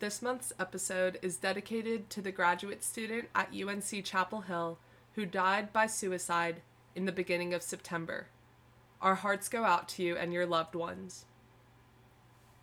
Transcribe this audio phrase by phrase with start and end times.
[0.00, 4.78] This month's episode is dedicated to the graduate student at UNC Chapel Hill
[5.14, 6.62] who died by suicide
[6.94, 8.26] in the beginning of September.
[9.00, 11.24] Our hearts go out to you and your loved ones.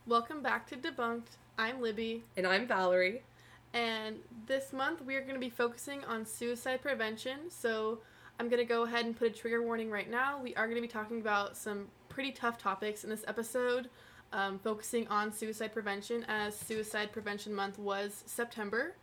[0.06, 1.38] Welcome back to DebUNCed.
[1.58, 3.22] I'm Libby, And I'm Valerie.
[3.74, 4.18] and
[4.48, 7.50] this month we are going to be focusing on suicide prevention.
[7.50, 8.00] So
[8.40, 10.40] I'm going to go ahead and put a trigger warning right now.
[10.42, 13.90] We are going to be talking about some pretty tough topics in this episode,
[14.34, 18.96] um, focusing on suicide prevention as Suicide Prevention Month was September.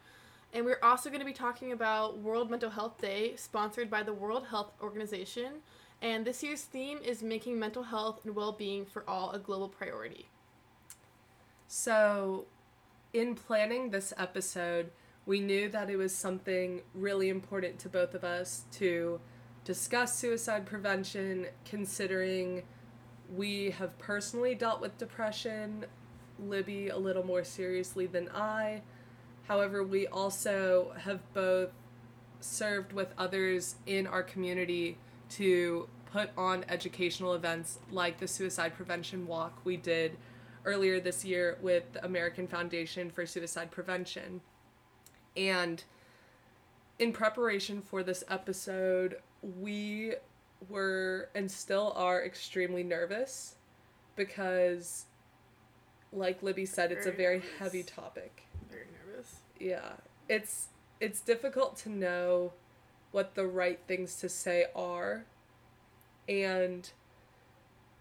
[0.52, 4.14] And we're also going to be talking about World Mental Health Day, sponsored by the
[4.14, 5.60] World Health Organization.
[6.00, 9.68] And this year's theme is making mental health and well being for all a global
[9.68, 10.26] priority.
[11.66, 12.46] So,
[13.12, 14.90] in planning this episode,
[15.26, 19.20] we knew that it was something really important to both of us to
[19.64, 22.62] discuss suicide prevention, considering
[23.34, 25.84] we have personally dealt with depression,
[26.38, 28.82] Libby a little more seriously than I.
[29.46, 31.70] However, we also have both
[32.40, 34.98] served with others in our community
[35.30, 40.16] to put on educational events like the Suicide Prevention Walk we did
[40.64, 44.40] earlier this year with the American Foundation for Suicide Prevention.
[45.36, 45.82] And
[46.98, 50.14] in preparation for this episode, we
[50.68, 53.56] were and still are extremely nervous
[54.16, 55.06] because,
[56.12, 57.58] like Libby said, it's a Very very nervous.
[57.58, 58.42] heavy topic.
[58.70, 59.36] Very nervous.
[59.60, 59.92] Yeah.
[60.28, 60.68] It's
[61.00, 62.52] it's difficult to know
[63.12, 65.24] what the right things to say are.
[66.28, 66.90] And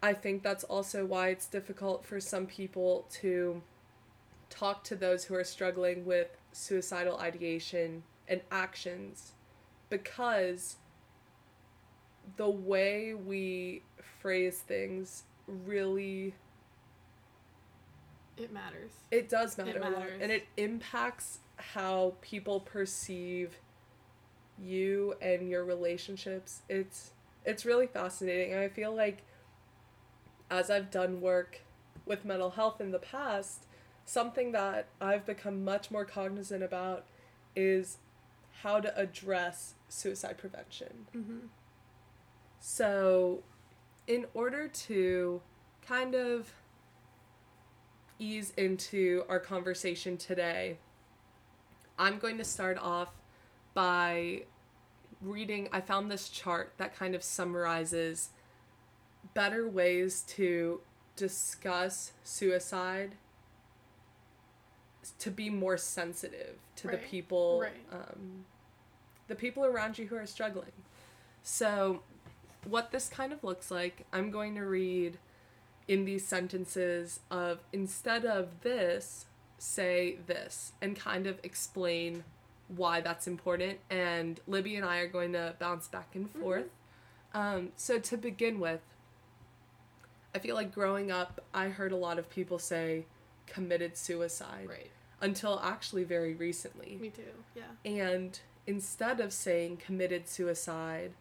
[0.02, 3.62] I think that's also why it's difficult for some people to
[4.50, 9.32] talk to those who are struggling with suicidal ideation and actions
[9.90, 10.76] because
[12.36, 13.82] the way we
[14.20, 16.34] phrase things really
[18.36, 18.90] It matters.
[19.10, 23.56] it does matter a lot and it impacts how people perceive
[24.60, 27.10] you and your relationships it's
[27.44, 29.22] it's really fascinating and i feel like
[30.50, 31.60] as i've done work
[32.06, 33.66] with mental health in the past
[34.04, 37.04] something that i've become much more cognizant about
[37.56, 37.98] is
[38.62, 41.38] how to address suicide prevention Mm-hmm.
[42.60, 43.42] So,
[44.06, 45.40] in order to
[45.86, 46.52] kind of
[48.18, 50.78] ease into our conversation today,
[51.98, 53.10] I'm going to start off
[53.74, 54.42] by
[55.20, 55.68] reading.
[55.72, 58.30] I found this chart that kind of summarizes
[59.34, 60.80] better ways to
[61.16, 63.16] discuss suicide
[65.18, 67.72] to be more sensitive to the people right.
[67.92, 68.44] um,
[69.26, 70.70] the people around you who are struggling
[71.42, 72.02] so
[72.64, 75.18] what this kind of looks like i'm going to read
[75.86, 79.26] in these sentences of instead of this
[79.58, 82.24] say this and kind of explain
[82.68, 86.66] why that's important and libby and i are going to bounce back and forth
[87.34, 88.80] um, so to begin with
[90.34, 93.06] i feel like growing up i heard a lot of people say
[93.46, 94.90] committed suicide Right.
[95.20, 97.22] until actually very recently Me too.
[97.56, 97.62] Yeah.
[97.84, 101.12] and instead of saying committed suicide,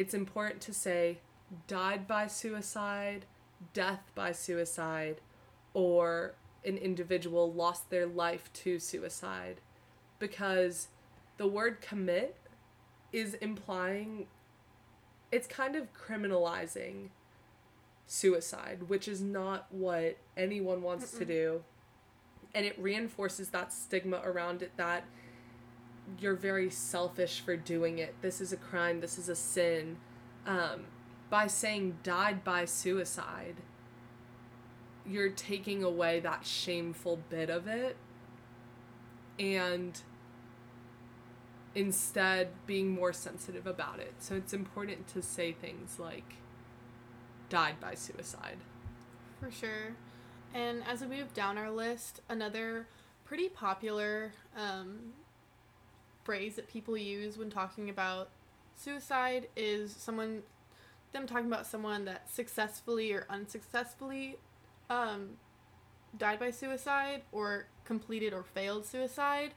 [0.00, 1.18] it's important to say
[1.66, 3.26] died by suicide,
[3.74, 5.20] death by suicide,
[5.74, 6.32] or
[6.64, 9.60] an individual lost their life to suicide.
[10.18, 10.88] Because
[11.36, 12.34] the word commit
[13.12, 14.26] is implying,
[15.30, 17.10] it's kind of criminalizing
[18.06, 21.28] suicide, which is not what anyone wants to Mm-mm.
[21.28, 21.62] do.
[22.54, 25.04] And it reinforces that stigma around it that
[26.18, 28.14] you're very selfish for doing it.
[28.22, 29.00] This is a crime.
[29.00, 29.96] This is a sin.
[30.46, 30.84] Um,
[31.28, 33.56] by saying died by suicide,
[35.06, 37.96] you're taking away that shameful bit of it
[39.38, 40.02] and
[41.74, 44.14] instead being more sensitive about it.
[44.18, 46.34] So it's important to say things like
[47.48, 48.58] died by suicide.
[49.38, 49.96] For sure.
[50.52, 52.86] And as we move down our list, another
[53.24, 55.12] pretty popular um,
[56.24, 58.28] phrase that people use when talking about
[58.76, 60.42] suicide is someone,
[61.12, 64.36] them talking about someone that successfully or unsuccessfully
[64.88, 65.30] um,
[66.18, 69.52] died by suicide or completed or failed suicide.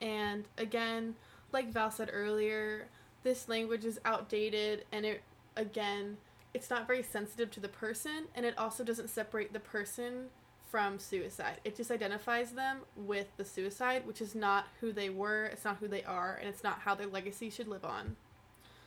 [0.00, 1.14] And again,
[1.52, 2.88] like Val said earlier,
[3.22, 5.22] this language is outdated and it,
[5.56, 6.16] again,
[6.54, 10.26] it's not very sensitive to the person and it also doesn't separate the person
[10.72, 11.60] from suicide.
[11.64, 15.76] It just identifies them with the suicide, which is not who they were, it's not
[15.76, 18.16] who they are, and it's not how their legacy should live on.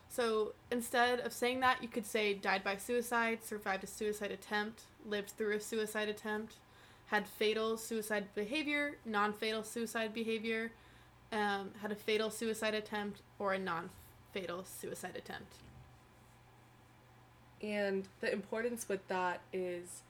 [0.09, 4.81] So instead of saying that, you could say died by suicide, survived a suicide attempt,
[5.05, 6.55] lived through a suicide attempt,
[7.07, 10.71] had fatal suicide behavior, non fatal suicide behavior,
[11.31, 13.91] um, had a fatal suicide attempt, or a non
[14.33, 15.57] fatal suicide attempt.
[17.61, 20.01] And the importance with that is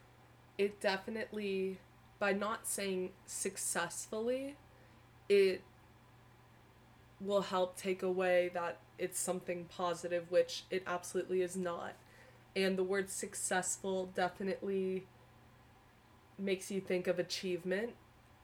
[0.58, 1.78] it definitely,
[2.18, 4.56] by not saying successfully,
[5.28, 5.62] it
[7.20, 11.94] will help take away that it's something positive, which it absolutely is not.
[12.54, 15.06] And the word successful definitely
[16.38, 17.94] makes you think of achievement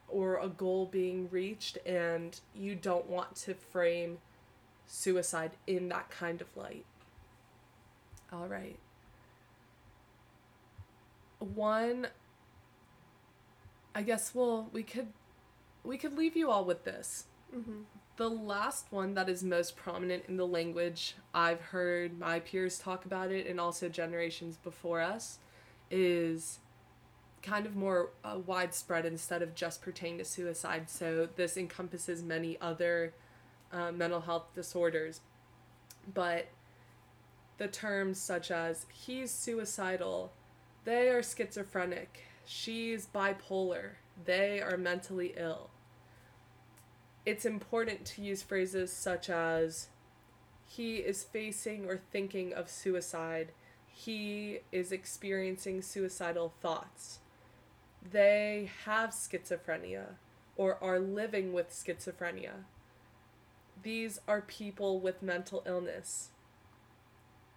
[0.08, 4.18] or a goal being reached, and you don't want to frame
[4.86, 6.84] suicide in that kind of light.
[8.30, 8.78] All right.
[11.42, 12.08] One
[13.94, 15.08] I guess well, we could
[15.84, 17.26] we could leave you all with this.
[17.54, 17.82] Mm-hmm.
[18.16, 23.04] The last one that is most prominent in the language I've heard my peers talk
[23.04, 25.38] about it and also generations before us
[25.90, 26.58] is
[27.42, 30.88] kind of more uh, widespread instead of just pertaining to suicide.
[30.88, 33.12] So this encompasses many other
[33.72, 35.20] uh, mental health disorders.
[36.12, 36.48] But
[37.58, 40.32] the terms such as he's suicidal,
[40.84, 43.92] they are schizophrenic, she's bipolar,
[44.24, 45.70] they are mentally ill.
[47.24, 49.88] It's important to use phrases such as
[50.66, 53.52] he is facing or thinking of suicide,
[53.86, 57.20] he is experiencing suicidal thoughts
[58.10, 60.16] they have schizophrenia
[60.56, 62.64] or are living with schizophrenia.
[63.82, 66.30] These are people with mental illness.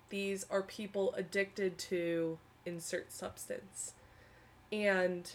[0.09, 3.93] These are people addicted to insert substance.
[4.71, 5.31] And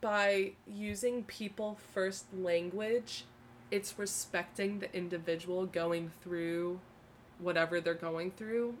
[0.00, 3.24] by using people first language,
[3.70, 6.80] it's respecting the individual going through
[7.38, 8.76] whatever they're going through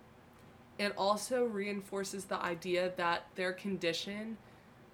[0.78, 4.36] it also reinforces the idea that their condition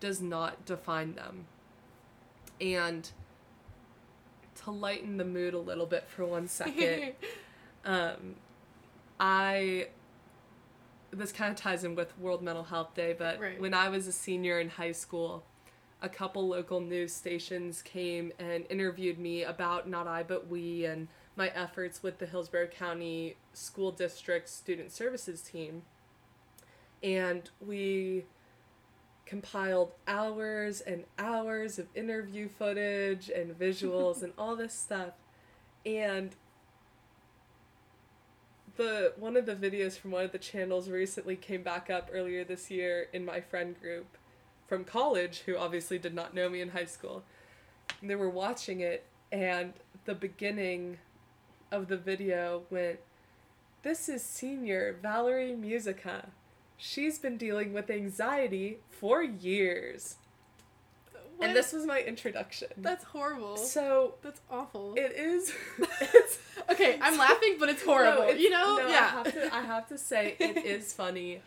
[0.00, 1.47] does not define them.
[2.61, 3.11] And
[4.64, 7.14] to lighten the mood a little bit for one second,
[7.85, 8.37] um,
[9.19, 9.88] I
[11.12, 13.61] this kind of ties in with World Mental Health Day, but Right.
[13.61, 15.44] when I was a senior in high school,
[16.00, 21.09] a couple local news stations came and interviewed me about Not I But We and
[21.37, 25.82] my efforts with the Hillsborough County School District Student Services team.
[27.03, 28.25] And we
[29.26, 35.14] compiled hours and hours of interview footage and visuals and all this stuff.
[35.87, 36.35] And
[38.82, 42.43] the one of the videos from one of the channels recently came back up earlier
[42.43, 44.17] this year in my friend group
[44.67, 47.23] from college who obviously did not know me in high school.
[48.00, 49.73] And they were watching it and
[50.05, 50.99] the beginning
[51.70, 52.99] of the video went
[53.82, 56.31] this is senior Valerie Muzyka.
[56.76, 60.17] She's been dealing with anxiety for years.
[61.37, 61.49] What?
[61.49, 62.69] And this was my introduction.
[62.76, 63.56] That's horrible.
[63.56, 64.94] so That's awful.
[64.96, 65.52] it is
[66.00, 66.38] it's
[66.70, 68.23] okay, I'm laughing, but it's horrible.
[68.23, 68.76] No, it's- you know?
[68.79, 68.94] no, yeah.
[68.96, 71.40] I have, to, I have to say it is funny,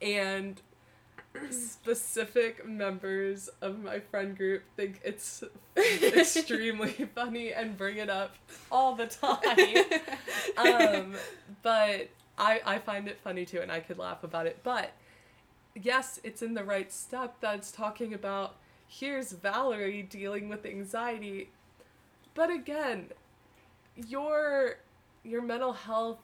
[0.00, 0.60] and
[1.50, 5.44] specific members of my friend group think it's
[5.76, 8.34] extremely funny and bring it up
[8.70, 9.76] all the time.
[10.56, 11.14] Um,
[11.62, 12.08] but
[12.38, 14.60] I I find it funny too, and I could laugh about it.
[14.62, 14.92] But
[15.80, 18.56] yes, it's in the right step that's talking about
[18.90, 21.48] here's Valerie dealing with anxiety.
[22.34, 23.06] But again,
[23.94, 24.76] your
[25.22, 26.18] your mental health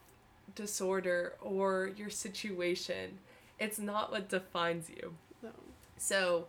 [0.54, 3.18] disorder or your situation,
[3.58, 5.14] it's not what defines you.
[5.42, 5.50] No.
[5.96, 6.46] So,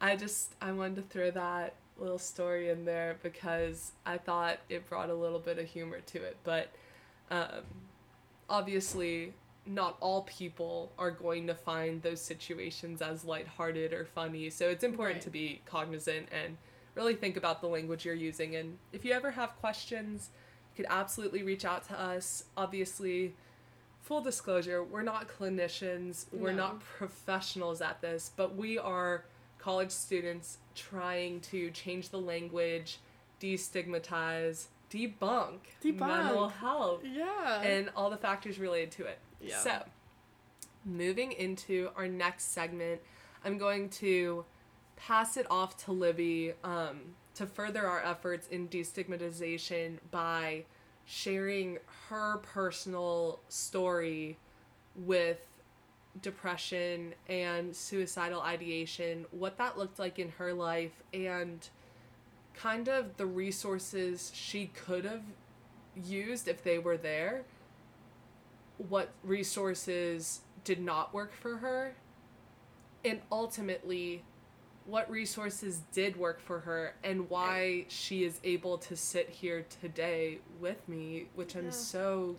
[0.00, 4.88] I just I wanted to throw that little story in there because I thought it
[4.88, 6.70] brought a little bit of humor to it, but
[7.30, 7.64] um,
[8.48, 14.50] obviously not all people are going to find those situations as lighthearted or funny.
[14.50, 15.22] So it's important Right.
[15.22, 16.56] to be cognizant and
[16.94, 18.56] really think about the language you're using.
[18.56, 20.30] And if you ever have questions,
[20.74, 22.44] you could absolutely reach out to us.
[22.56, 23.34] Obviously,
[24.00, 26.56] full disclosure, we're not clinicians, we're No.
[26.68, 29.24] not professionals at this, but we are
[29.58, 32.98] college students trying to change the language,
[33.40, 35.98] destigmatize, debunk, Debunk.
[35.98, 37.62] mental health Yeah.
[37.62, 39.18] and all the factors related to it.
[39.40, 39.58] Yeah.
[39.58, 39.84] So,
[40.84, 43.00] moving into our next segment,
[43.44, 44.44] I'm going to
[44.96, 50.64] pass it off to Libby um, to further our efforts in destigmatization by
[51.04, 54.36] sharing her personal story
[54.94, 55.38] with
[56.20, 61.68] depression and suicidal ideation, what that looked like in her life, and
[62.54, 65.22] kind of the resources she could have
[66.04, 67.44] used if they were there,
[68.88, 71.94] what resources did not work for her,
[73.04, 74.22] and ultimately
[74.86, 80.38] what resources did work for her and why she is able to sit here today
[80.60, 81.70] with me, which I'm Yeah.
[81.70, 82.36] so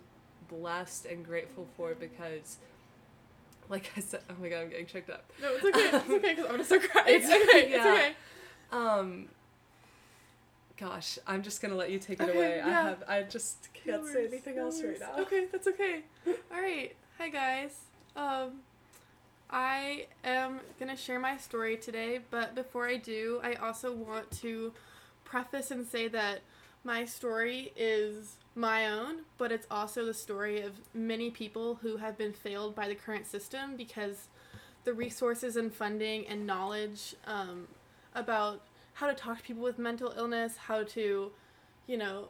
[0.48, 2.58] blessed and grateful for because
[3.70, 5.24] like I said, oh my god, I'm getting choked up.
[5.40, 5.80] No, it's okay.
[5.96, 7.14] It's okay because I'm gonna start crying.
[7.14, 7.70] It's- It's okay.
[7.70, 7.76] yeah.
[7.76, 8.14] It's okay.
[8.72, 9.28] Um
[10.78, 12.60] gosh, I'm just going to let you take it Okay, away.
[12.60, 15.22] I have I just can't say anything no else right now.
[15.22, 16.02] Okay, that's okay.
[16.26, 16.94] All right.
[17.18, 17.76] Hi guys.
[18.16, 18.60] Um
[19.50, 24.30] I am going to share my story today, but before I do, I also want
[24.40, 24.72] to
[25.24, 26.40] preface and say that
[26.82, 32.18] my story is my own, but it's also the story of many people who have
[32.18, 34.28] been failed by the current system because
[34.84, 37.68] the resources and funding and knowledge um,
[38.14, 38.60] about
[38.94, 41.32] how to talk to people with mental illness, how to,
[41.86, 42.28] you know,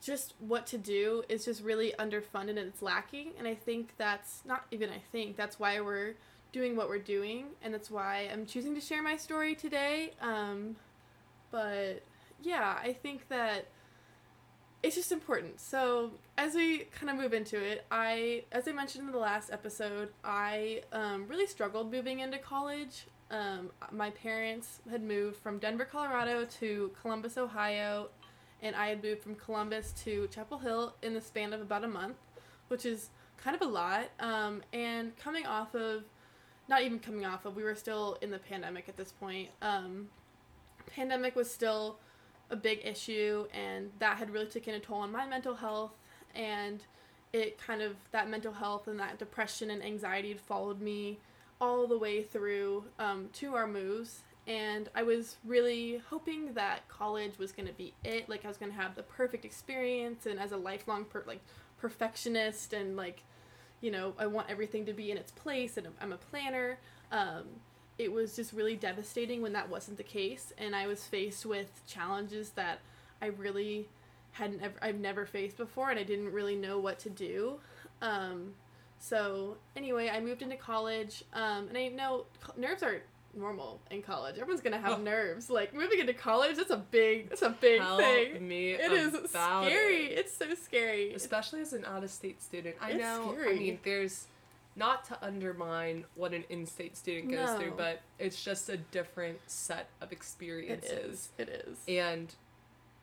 [0.00, 3.32] just what to do is just really underfunded and it's lacking.
[3.38, 6.14] And I think that's not even I think that's why we're
[6.52, 10.12] doing what we're doing, and that's why I'm choosing to share my story today.
[10.20, 10.76] Um,
[11.50, 12.04] but
[12.42, 13.66] yeah, I think that
[14.84, 15.60] it's just important.
[15.60, 19.50] So as we kind of move into it, I, as I mentioned in the last
[19.50, 23.06] episode, I um, really struggled moving into college.
[23.34, 28.10] Um, my parents had moved from Denver, Colorado to Columbus, Ohio,
[28.62, 31.88] and I had moved from Columbus to Chapel Hill in the span of about a
[31.88, 32.16] month,
[32.68, 34.04] which is kind of a lot.
[34.20, 36.04] Um, and coming off of,
[36.68, 39.48] not even coming off of, we were still in the pandemic at this point.
[39.60, 40.06] Um,
[40.86, 41.98] pandemic was still
[42.50, 45.92] a big issue, and that had really taken a toll on my mental health.
[46.36, 46.84] And
[47.32, 51.18] it kind of, that mental health and that depression and anxiety had followed me
[51.60, 54.22] all the way through um, to our moves.
[54.46, 58.28] And I was really hoping that college was going to be it.
[58.28, 61.40] Like, I was going to have the perfect experience, and as a lifelong, per- like,
[61.78, 63.22] perfectionist, and like,
[63.80, 66.78] you know, I want everything to be in its place, and I'm a planner.
[67.10, 67.44] Um,
[67.98, 71.82] it was just really devastating when that wasn't the case and i was faced with
[71.86, 72.80] challenges that
[73.22, 73.88] i really
[74.32, 77.58] hadn't ever i've never faced before and i didn't really know what to do
[78.02, 78.54] um,
[79.08, 82.24] so anyway i moved into college um, and i know
[82.56, 83.02] nerves are
[83.36, 85.02] normal in college everyone's gonna have Oh.
[85.02, 88.92] nerves like moving into college that's a big that's a big Tell thing me it
[88.92, 90.18] is scary it.
[90.20, 92.76] it's so scary especially as an out-of-state student.
[92.80, 93.36] I It's know.
[93.44, 94.26] I mean, there's
[94.76, 99.88] not to undermine what an in-state student goes through, but it's just a different set
[100.00, 100.90] of experiences.
[100.92, 102.32] is it is And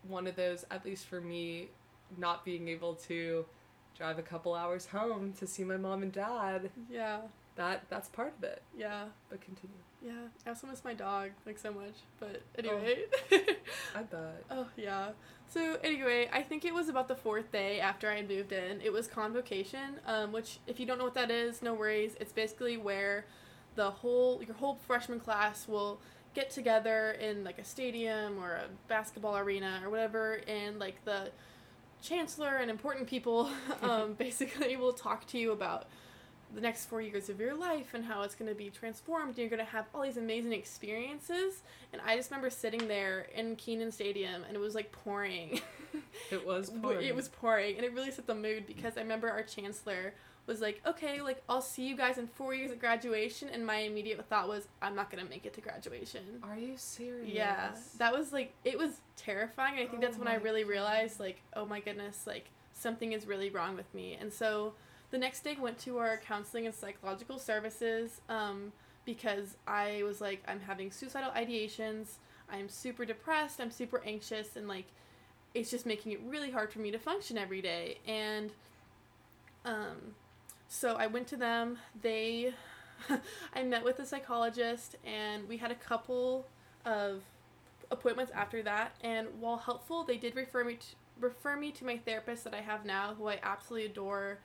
[0.08, 1.70] one of those, at least for me,
[2.18, 3.46] not being able to
[3.98, 7.22] drive a couple hours home to see my mom and dad, yeah
[7.56, 8.62] that that's part of it.
[8.78, 9.76] yeah But continue.
[10.04, 11.94] Yeah, I also miss my dog like so much.
[12.20, 13.02] But anyway.
[13.96, 14.44] I bet.
[14.52, 15.10] oh yeah.
[15.48, 18.82] So anyway, I think it was about the fourth day after I moved in.
[18.82, 22.16] It was convocation, um, which if you don't know what that is, no worries.
[22.20, 23.26] It's basically where
[23.76, 26.00] the whole your whole freshman class will
[26.34, 31.30] get together in like a stadium or a basketball arena or whatever, and like the
[32.02, 33.50] chancellor and important people
[33.82, 35.86] um, basically will talk to you about
[36.54, 39.30] the next four years of your life and how it's going to be transformed.
[39.30, 41.62] And you're going to have all these amazing experiences.
[41.94, 45.62] And I just remember sitting there in Kenan Stadium and it was like pouring.
[46.30, 47.08] It was pouring.
[47.08, 47.78] It was pouring.
[47.78, 50.14] And it really set the mood because I remember our chancellor
[50.48, 53.50] was like, okay, like I'll see you guys in four years at graduation.
[53.50, 56.22] And my immediate thought was, I'm not to make it to graduation.
[56.44, 57.30] Are you serious?
[57.32, 59.76] Yeah, that was like it was terrifying.
[59.76, 60.70] I think Oh that's when I really God.
[60.70, 64.18] realized like, oh my goodness, like something is really wrong with me.
[64.20, 64.74] And so
[65.12, 68.72] the next day went to our counseling and psychological services um,
[69.06, 72.18] because I was like, I'm having suicidal ideations.
[72.52, 73.62] I'm super depressed.
[73.62, 74.88] I'm super anxious, and like,
[75.54, 78.00] it's just making it really hard for me to function every day.
[78.08, 78.52] And
[79.64, 80.16] um,
[80.74, 81.78] so I went to them.
[82.02, 82.54] They,
[83.54, 86.48] I met with a psychologist, and we had a couple
[86.86, 87.24] of
[87.92, 88.96] appointments after that.
[89.02, 90.86] And while helpful, they did refer me to
[91.20, 94.40] refer me to my therapist that I have now, who I absolutely adore.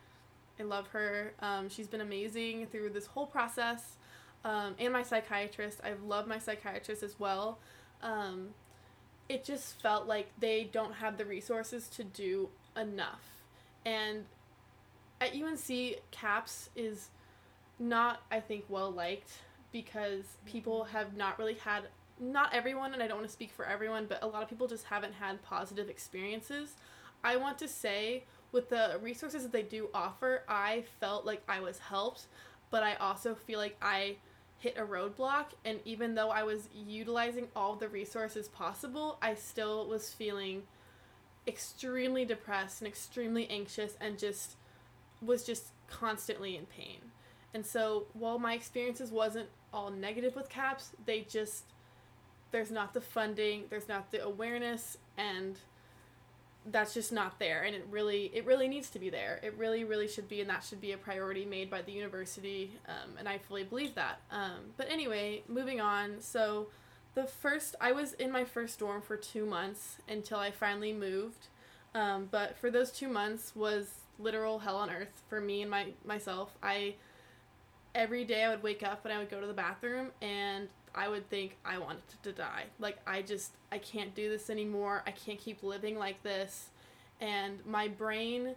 [0.58, 1.32] I love her.
[1.40, 3.96] Um, she's been amazing through this whole process.
[4.44, 5.80] Um, and my psychiatrist.
[5.84, 7.60] I've loved my psychiatrist as well.
[8.02, 8.48] Um,
[9.28, 13.22] it just felt like they don't have the resources to do enough.
[13.86, 14.24] And
[15.20, 17.08] at UNC, CAPS is
[17.78, 19.32] not, I think, well liked
[19.72, 20.52] because mm-hmm.
[20.52, 21.84] people have not really had,
[22.20, 24.66] not everyone, and I don't want to speak for everyone, but a lot of people
[24.66, 26.74] just haven't had positive experiences.
[27.24, 31.60] I want to say, with the resources that they do offer, I felt like I
[31.60, 32.26] was helped,
[32.70, 34.16] but I also feel like I
[34.58, 39.86] hit a roadblock and even though I was utilizing all the resources possible, I still
[39.86, 40.62] was feeling
[41.46, 44.56] extremely depressed and extremely anxious and just
[45.26, 46.98] was just constantly in pain.
[47.54, 51.64] And so while my experiences wasn't all negative with CAPS, they just
[52.50, 55.58] there's not the funding, there's not the awareness, and
[56.70, 57.62] that's just not there.
[57.62, 59.40] And it really it really needs to be there.
[59.42, 62.72] It really really should be and that should be a priority made by the university
[62.88, 64.20] um, and i fully believe that.
[64.30, 66.20] Um, but anyway moving on.
[66.20, 66.68] So
[67.14, 71.48] the first i was in my first dorm for two months until i finally moved.
[71.94, 75.86] Um, but for those two months was literal hell on earth for me and my
[76.04, 76.94] myself i
[77.94, 81.08] every day i would wake up and i would go to the bathroom and I
[81.08, 82.64] would think I wanted to die.
[82.78, 85.02] Like I just I can't do this anymore.
[85.06, 86.70] I can't keep living like this.
[87.20, 88.54] And my brain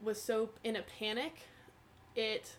[0.00, 1.40] was so in a panic.
[2.16, 2.56] It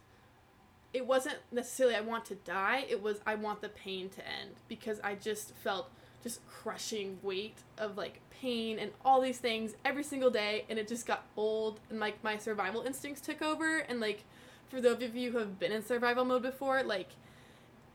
[0.93, 2.85] it wasn't necessarily I want to die.
[2.87, 5.89] It was I want the pain to end because I just felt
[6.23, 10.87] just crushing weight of like pain and all these things every single day and it
[10.87, 14.23] just got old and like my survival instincts took over and like
[14.69, 17.09] for those of you who have been in survival mode before like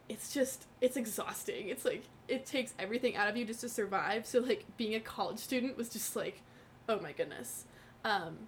[0.09, 1.69] it's just it's exhausting.
[1.69, 4.27] It's like it takes everything out of you just to survive.
[4.27, 6.43] So like being a college student was just like,
[6.89, 7.65] oh my goodness.
[8.05, 8.39] Um,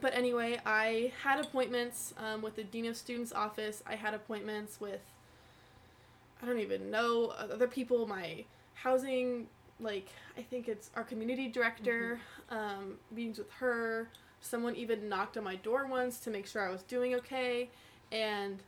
[0.00, 3.82] but anyway, I had appointments um, with the dean of students office.
[3.86, 5.00] I had appointments with
[6.42, 8.06] I don't even know other people.
[8.06, 8.44] My
[8.82, 9.46] housing,
[9.80, 12.20] like I think it's our community director.
[12.50, 12.56] Mm-hmm.
[12.56, 14.08] Um, meetings with her.
[14.40, 17.70] Someone even knocked on my door once to make sure I was doing okay,
[18.12, 18.62] and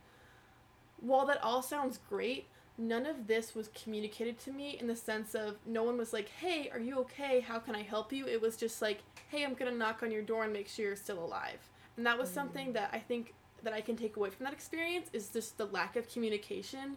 [1.00, 5.34] while that all sounds great, none of this was communicated to me in the sense
[5.34, 7.40] of no one was like, hey, are you okay?
[7.40, 8.26] How can I help you?
[8.26, 10.86] It was just like, hey, I'm going to knock on your door and make sure
[10.86, 11.58] you're still alive.
[11.96, 12.34] And that was mm.
[12.34, 15.66] something that I think that I can take away from that experience is just the
[15.66, 16.96] lack of communication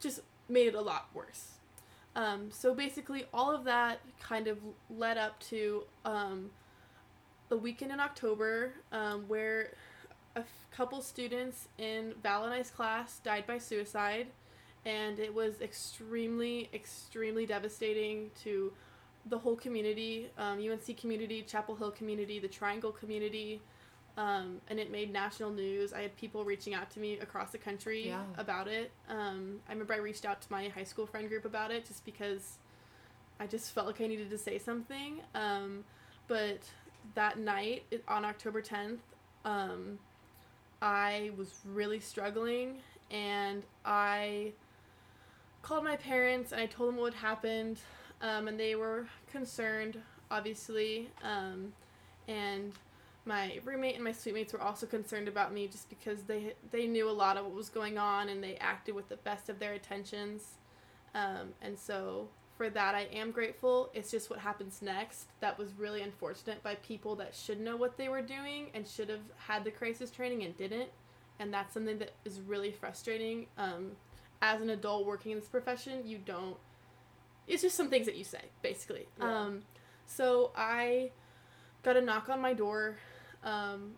[0.00, 1.59] just made it a lot worse.
[2.20, 4.58] Um, so basically, all of that kind of
[4.90, 6.50] led up to um,
[7.48, 9.72] the weekend in October um, where
[10.36, 14.26] a f- couple students in Val class died by suicide,
[14.84, 18.70] and it was extremely, extremely devastating to
[19.24, 23.62] the whole community um, UNC community, Chapel Hill community, the Triangle community.
[24.16, 25.92] Um, and it made national news.
[25.92, 28.22] I had people reaching out to me across the country yeah.
[28.36, 28.90] about it.
[29.08, 32.04] Um, I remember I reached out to my high school friend group about it just
[32.04, 32.58] because
[33.38, 35.20] I just felt like I needed to say something.
[35.34, 35.84] Um,
[36.28, 36.60] but
[37.14, 38.98] that night on October 10th,
[39.44, 39.98] um,
[40.82, 42.78] I was really struggling
[43.10, 44.52] and I
[45.62, 47.80] called my parents and I told them what had happened.
[48.22, 49.98] Um, and they were concerned,
[50.30, 51.08] obviously.
[51.22, 51.72] Um,
[52.28, 52.72] and
[53.30, 57.08] my roommate and my suitemates were also concerned about me just because they they knew
[57.08, 59.72] a lot of what was going on and they acted with the best of their
[59.72, 60.56] intentions.
[61.14, 63.88] Um, and so for that I am grateful.
[63.94, 67.96] It's just what happens next that was really unfortunate by people that should know what
[67.96, 70.90] they were doing and should have had the crisis training and didn't.
[71.38, 73.46] And that's something that is really frustrating.
[73.56, 73.92] Um,
[74.42, 76.56] as an adult working in this profession, you don't.
[77.46, 79.06] It's just some things that you say, basically.
[79.18, 79.38] Yeah.
[79.38, 79.62] Um,
[80.06, 81.12] so I
[81.82, 82.98] got a knock on my door,
[83.44, 83.92] um,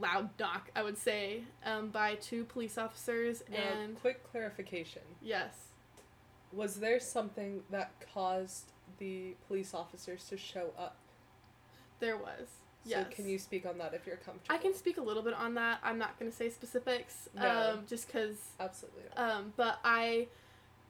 [0.00, 3.42] loud knock, I would say, um, by two police officers.
[3.50, 5.02] Now, and quick clarification.
[5.22, 5.64] Yes
[6.54, 10.96] was there something that caused the police officers to show up?
[12.00, 12.48] There was.
[12.84, 13.06] So yes.
[13.10, 14.54] can you speak on that if you're comfortable?
[14.54, 15.80] I can speak a little bit on that.
[15.82, 17.72] I'm not going to say specifics, no.
[17.74, 18.36] um, just because.
[18.60, 19.04] Absolutely.
[19.16, 20.28] Um, but I,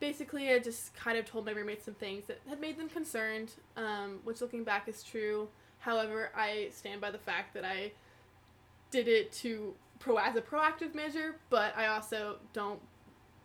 [0.00, 3.52] basically, I just kind of told my roommates some things that had made them concerned,
[3.76, 5.48] um, which looking back is true.
[5.84, 7.92] However, I stand by the fact that I
[8.90, 12.80] did it to pro as a proactive measure, but I also don't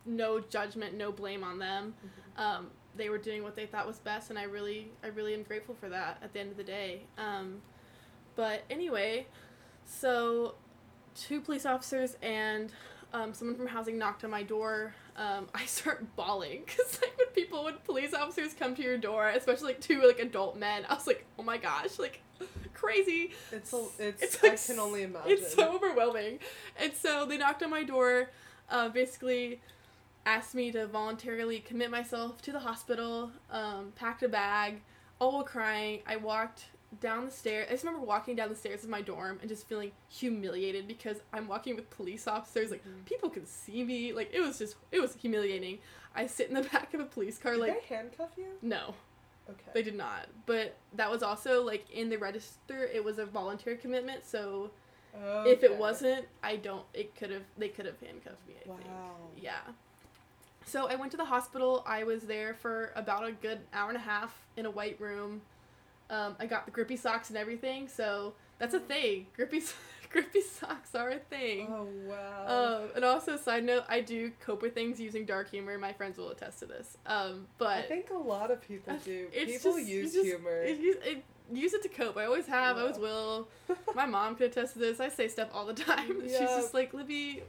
[0.06, 1.92] no judgment, no blame on them.
[1.98, 2.40] Mm-hmm.
[2.40, 5.42] Um, they were doing what they thought was best, and I really, I really am
[5.42, 6.16] grateful for that.
[6.22, 7.60] At the end of the day, um,
[8.36, 9.26] but anyway,
[9.84, 10.54] so
[11.14, 12.72] two police officers and
[13.12, 14.94] um, someone from housing knocked on my door.
[15.20, 19.28] Um, I start bawling because like when people, when police officers come to your door,
[19.28, 22.22] especially like two like adult men, I was like, oh my gosh, like
[22.74, 23.32] crazy.
[23.52, 25.30] It's it's, it's like, I can only imagine.
[25.32, 26.40] It's so overwhelming.
[26.82, 28.30] And so they knocked on my door,
[28.70, 29.60] uh, basically
[30.26, 34.80] asked me to voluntarily commit myself to the hospital, um, packed a bag,
[35.18, 36.00] all while crying.
[36.06, 36.64] I walked
[36.98, 37.66] down the stairs.
[37.68, 41.18] I just remember walking down the stairs of my dorm and just feeling humiliated because
[41.32, 42.70] I'm walking with police officers.
[42.70, 43.02] Like mm-hmm.
[43.04, 44.12] people can see me.
[44.12, 45.78] Like it was just it was humiliating.
[46.14, 47.52] I sit in the back of a police car.
[47.52, 48.46] Did like they handcuff you?
[48.62, 48.94] No.
[49.48, 49.70] Okay.
[49.74, 50.26] They did not.
[50.46, 52.86] But that was also like in the register.
[52.92, 54.26] It was a voluntary commitment.
[54.26, 54.70] So
[55.14, 55.50] okay.
[55.50, 56.84] if it wasn't, I don't.
[56.92, 57.42] It could have.
[57.56, 58.54] They could have handcuffed me.
[58.64, 58.76] I wow.
[58.76, 59.44] think.
[59.44, 59.60] Yeah.
[60.66, 61.84] So I went to the hospital.
[61.86, 65.42] I was there for about a good hour and a half in a white room.
[66.10, 67.88] Um, I got the grippy socks and everything.
[67.88, 69.26] So that's a thing.
[69.34, 69.62] Grippy
[70.10, 71.68] grippy socks are a thing.
[71.70, 72.80] Oh wow.
[72.82, 75.78] Um, and also, side note, I do cope with things using dark humor.
[75.78, 76.98] My friends will attest to this.
[77.06, 79.26] Um, but I think a lot of people do.
[79.26, 80.62] People just- use just- humor.
[80.62, 82.16] It, use- it, use it to cope.
[82.16, 82.76] I always have.
[82.76, 83.48] I always will.
[83.94, 85.00] My mom could attest to this.
[85.00, 86.20] I say stuff all the time.
[86.22, 87.42] She's just like, Libby.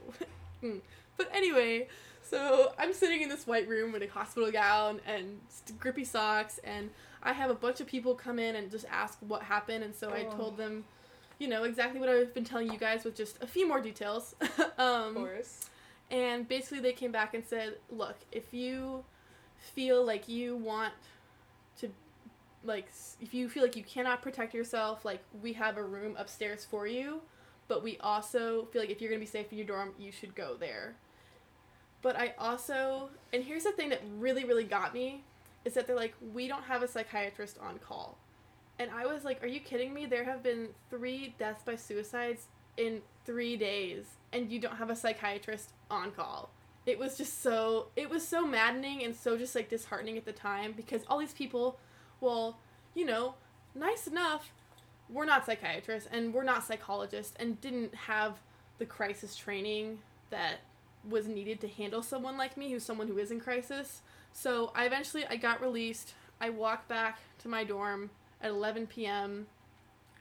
[0.62, 0.80] Mm.
[1.16, 1.88] but anyway,
[2.32, 5.38] so I'm sitting in this white room with a hospital gown and
[5.78, 6.88] grippy socks, and
[7.22, 10.10] I have a bunch of people come in and just ask what happened, and so
[10.10, 10.36] I Oh.
[10.36, 10.84] told them,
[11.38, 14.34] you know, exactly what I've been telling you guys with just a few more details.
[14.40, 15.68] of um, course.
[16.10, 19.04] and basically, they came back and said, look, if you
[19.58, 20.94] feel like you want
[21.80, 21.90] to,
[22.64, 22.88] like,
[23.20, 26.86] if you feel like you cannot protect yourself, like, we have a room upstairs for
[26.86, 27.20] you,
[27.68, 30.10] but we also feel like if you're going to be safe in your dorm, you
[30.10, 30.94] should go there.
[32.02, 35.22] But I also, and here's the thing that really, really got me,
[35.64, 38.18] is that they're like, we don't have a psychiatrist on call.
[38.78, 40.06] And I was like, are you kidding me?
[40.06, 44.96] There have been three deaths by suicides in three days, and you don't have a
[44.96, 46.50] psychiatrist on call.
[46.84, 50.32] It was just so, it was so maddening and so just like disheartening at the
[50.32, 51.78] time because all these people,
[52.20, 52.58] well,
[52.94, 53.34] you know,
[53.76, 54.52] nice enough,
[55.08, 58.40] we're not psychiatrists and we're not psychologists and didn't have
[58.78, 59.98] the crisis training
[60.30, 60.56] that
[61.08, 64.02] was needed to handle someone like me who's someone who is in crisis.
[64.32, 66.14] So I eventually I got released.
[66.40, 68.10] I walked back to my dorm
[68.40, 69.46] at 11 p.m.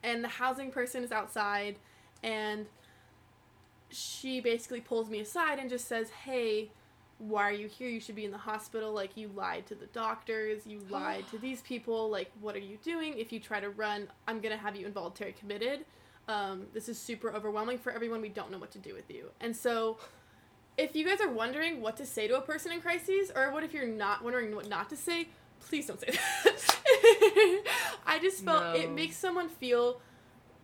[0.04, 1.78] and the housing person is outside
[2.24, 2.68] and
[3.90, 6.72] she basically pulls me aside and just says, "Hey,
[7.18, 7.90] why are you here?
[7.90, 8.94] You should be in the hospital.
[8.94, 12.10] Like you lied to the doctors, you lied to these people.
[12.10, 13.18] Like what are you doing?
[13.18, 15.86] If you try to run, I'm going to have you involuntary committed.
[16.28, 18.22] Um, this is super overwhelming for everyone.
[18.22, 19.98] We don't know what to do with you." And so
[20.82, 23.64] if you guys are wondering what to say to a person in crises, or what
[23.64, 25.28] if you're not wondering what not to say,
[25.60, 26.78] please don't say that.
[28.06, 30.02] I just felt it makes someone feel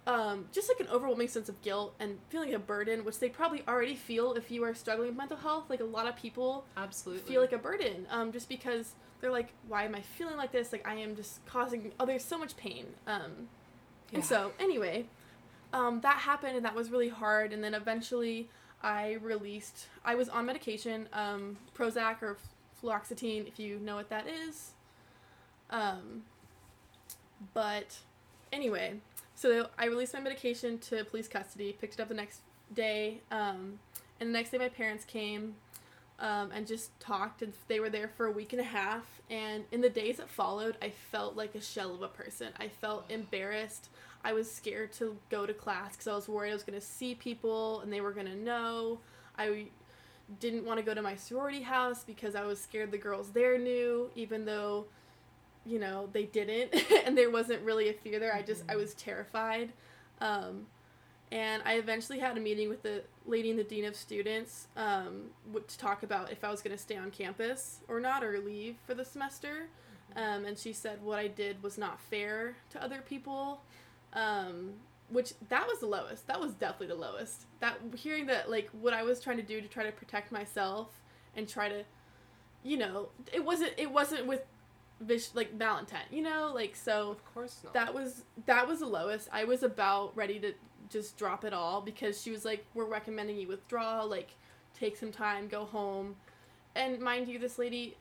[0.08, 3.62] um, just like an overwhelming sense of guilt and feeling a burden, which they probably
[3.68, 5.66] already feel if you are struggling with mental health.
[5.70, 7.30] Like a lot of people Absolutely.
[7.32, 10.72] feel like a burden, um, just because they're like, why am I feeling like this?
[10.72, 12.86] Like I am just causing others so much pain.
[13.06, 13.50] Um,
[14.12, 14.16] Yeah.
[14.20, 15.06] and so, anyway,
[15.74, 17.52] um, that happened and that was really hard.
[17.52, 18.50] And then eventually,
[18.82, 19.88] I released.
[20.06, 22.38] I was on medication, um, Prozac or
[22.82, 24.72] fluoxetine, if you know what that is.
[25.70, 26.24] Um,
[27.54, 27.98] but
[28.52, 28.96] anyway,
[29.36, 31.76] so I released my medication to police custody.
[31.80, 32.42] Picked it up the next
[32.74, 33.80] day, um,
[34.20, 35.56] and the next day my parents came.
[36.20, 39.04] Um, and just talked, and they were there for a week and a half.
[39.30, 42.48] And in the days that followed, I felt like a shell of a person.
[42.60, 43.90] I felt embarrassed.
[44.24, 46.86] I was scared to go to class because I was worried I was going to
[46.86, 49.00] see people and they were going to know.
[49.38, 49.68] I
[50.40, 53.58] didn't want to go to my sorority house because I was scared the girls there
[53.58, 54.86] knew, even though,
[55.66, 56.74] you know, they didn't.
[57.06, 58.34] and there wasn't really a fear there.
[58.34, 59.72] I just, I was terrified.
[60.20, 60.66] Um,
[61.32, 65.26] and I eventually had a meeting with the lady and the dean of students um,
[65.54, 68.78] to talk about if I was going to stay on campus or not or leave
[68.86, 69.68] for the semester.
[70.16, 73.62] Um, and she said what I did was not fair to other people,
[74.18, 74.74] um,
[75.10, 76.28] which that was the lowest.
[76.28, 77.46] That was definitely the lowest.
[77.60, 81.02] That hearing that like what I was trying to do to try to protect myself
[81.36, 81.84] and try to,
[82.64, 84.42] you know, it wasn't it wasn't with,
[85.00, 87.74] vis- like malintent, you know, like so Of course not.
[87.74, 89.30] that was that was the lowest.
[89.32, 90.54] I was about ready to
[90.90, 94.04] just drop it all because she was like, "We're recommending you withdraw.
[94.04, 94.32] Like,
[94.74, 96.16] take some time, go home."
[96.76, 97.98] And mind you, this lady,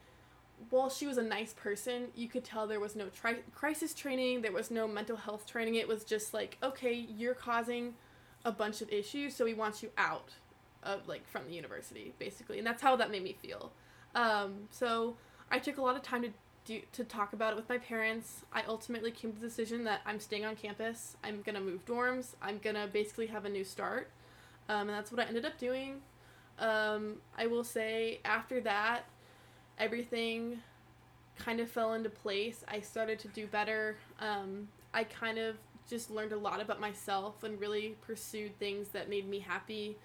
[0.71, 4.43] while she was a nice person, you could tell there was no tri- crisis training.
[4.43, 5.75] There was no mental health training.
[5.75, 7.95] It was just like, "Okay, you're causing
[8.45, 10.35] a bunch of issues, so we want you out
[10.83, 13.73] of like from the university, basically." And that's how that made me feel.
[14.15, 15.17] Um, so
[15.51, 16.31] I took a lot of time to
[16.65, 18.45] do, to talk about it with my parents.
[18.53, 21.17] I ultimately came to the decision that I'm staying on campus.
[21.23, 22.35] I'm gonna move dorms.
[22.43, 24.11] I'm gonna basically have a new start,
[24.69, 26.03] um, and that's what I ended up doing.
[26.59, 29.05] Um, I will say after that,
[29.79, 30.59] everything
[31.39, 32.65] kind of fell into place.
[32.69, 33.97] I started to do better.
[34.21, 35.57] Um, I kind of
[35.89, 39.97] just learned a lot about myself and really pursued things that made me happy.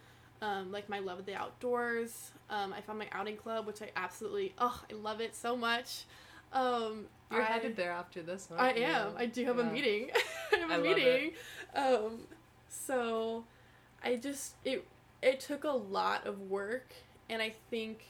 [0.41, 2.31] Um, like my love of the outdoors.
[2.49, 6.05] Um, I found my outing club, which I absolutely, oh, I love it so much.
[6.51, 8.59] Um, You're I- headed there after this one.
[8.59, 9.13] I am.
[9.17, 10.09] I do have a meeting.
[10.53, 11.31] I have a I meeting.
[11.75, 12.19] Um,
[12.67, 13.45] so
[14.03, 14.85] I just it
[15.21, 16.91] it took a lot of work,
[17.29, 18.03] and I think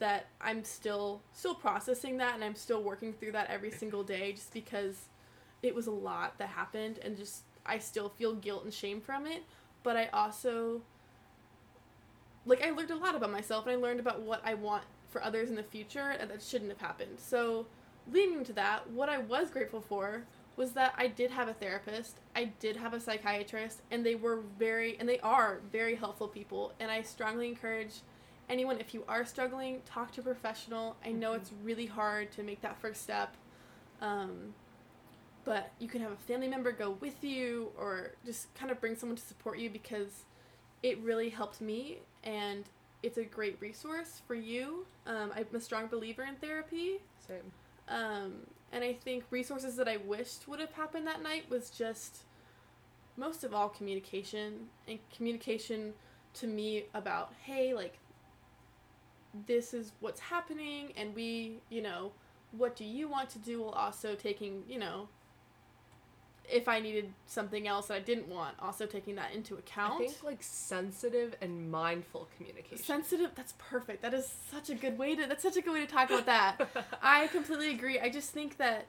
[0.00, 4.32] that I'm still still processing that, and I'm still working through that every single day,
[4.32, 5.08] just because
[5.62, 9.26] it was a lot that happened, and just I still feel guilt and shame from
[9.26, 9.44] it.
[9.82, 10.82] But I also
[12.44, 15.22] like I learned a lot about myself, and I learned about what I want for
[15.22, 17.18] others in the future, and that shouldn't have happened.
[17.18, 17.66] So
[18.10, 20.24] leading to that, what I was grateful for
[20.56, 24.40] was that I did have a therapist, I did have a psychiatrist, and they were
[24.58, 26.72] very, and they are very helpful people.
[26.78, 28.00] And I strongly encourage
[28.50, 30.96] anyone, if you are struggling, talk to a professional.
[31.04, 31.36] I know Mhm.
[31.36, 33.36] it's really hard to make that first step.
[34.00, 34.54] Um,
[35.44, 38.96] but you can have a family member go with you or just kind of bring
[38.96, 40.24] someone to support you because
[40.82, 42.64] it really helped me and
[43.02, 44.86] it's a great resource for you.
[45.06, 47.00] Um, I'm a strong believer in therapy.
[47.26, 47.52] Same.
[47.88, 52.24] Um, and I think resources that I wished would have happened that night was just
[53.16, 55.94] most of all communication and communication
[56.34, 57.98] to me about, hey, like,
[59.46, 62.12] this is what's happening, and we, you know,
[62.52, 65.08] what do you want to do while also taking, you know,
[66.48, 69.94] if I needed something else that I didn't want, also taking that into account.
[70.02, 72.84] I think like sensitive and mindful communication.
[72.84, 74.02] Sensitive, that's perfect.
[74.02, 76.26] That is such a good way to, that's such a good way to talk about
[76.26, 76.68] that.
[77.02, 78.00] I completely agree.
[78.00, 78.86] I just think that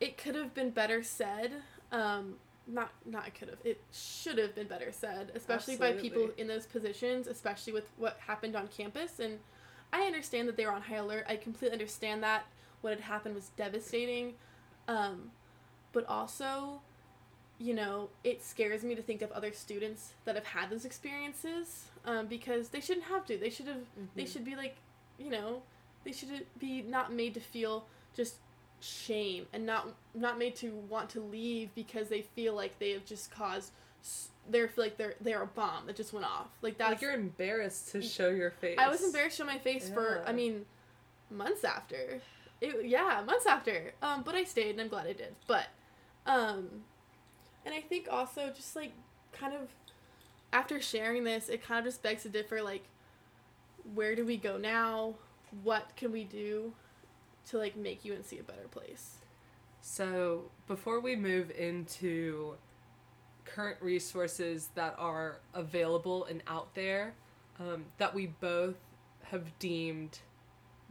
[0.00, 1.52] it could have been better said.
[1.90, 3.58] Um, not not it could have.
[3.64, 8.18] It should have been better said, especially by people in those positions, especially with what
[8.26, 9.18] happened on campus.
[9.18, 9.38] And
[9.92, 11.24] I understand that they were on high alert.
[11.28, 12.46] I completely understand that
[12.80, 14.34] what had happened was devastating.
[14.88, 15.30] Um,
[15.92, 16.80] but also,
[17.58, 21.84] you know, it scares me to think of other students that have had those experiences
[22.04, 23.36] um, because they shouldn't have to.
[23.36, 23.82] They should have
[24.16, 24.32] they Mhm.
[24.32, 24.76] should be like,
[25.18, 25.62] you know,
[26.04, 28.36] they should be not made to feel just
[28.80, 33.04] shame and not not made to want to leave because they feel like they have
[33.04, 33.70] just caused
[34.44, 36.48] s- they feel like they're they're a bomb that just went off.
[36.62, 38.76] Like that's like you're embarrassed to show your face.
[38.78, 40.66] I was embarrassed to show my face for I mean
[41.30, 42.20] months after.
[42.60, 43.92] It, yeah, months after.
[44.02, 45.34] Um, but I stayed and I'm glad I did.
[45.46, 45.66] But
[46.26, 46.68] um
[47.64, 48.92] and I think also just like
[49.32, 49.68] kind of
[50.52, 52.84] after sharing this, it kind of just begs to differ like
[53.94, 55.14] where do we go now?
[55.62, 56.72] What can we do
[57.48, 59.16] to like make UNC a better place?
[59.80, 62.54] So, before we move into
[63.44, 67.14] current resources that are available and out there
[67.60, 68.76] um, that we both
[69.24, 70.18] have deemed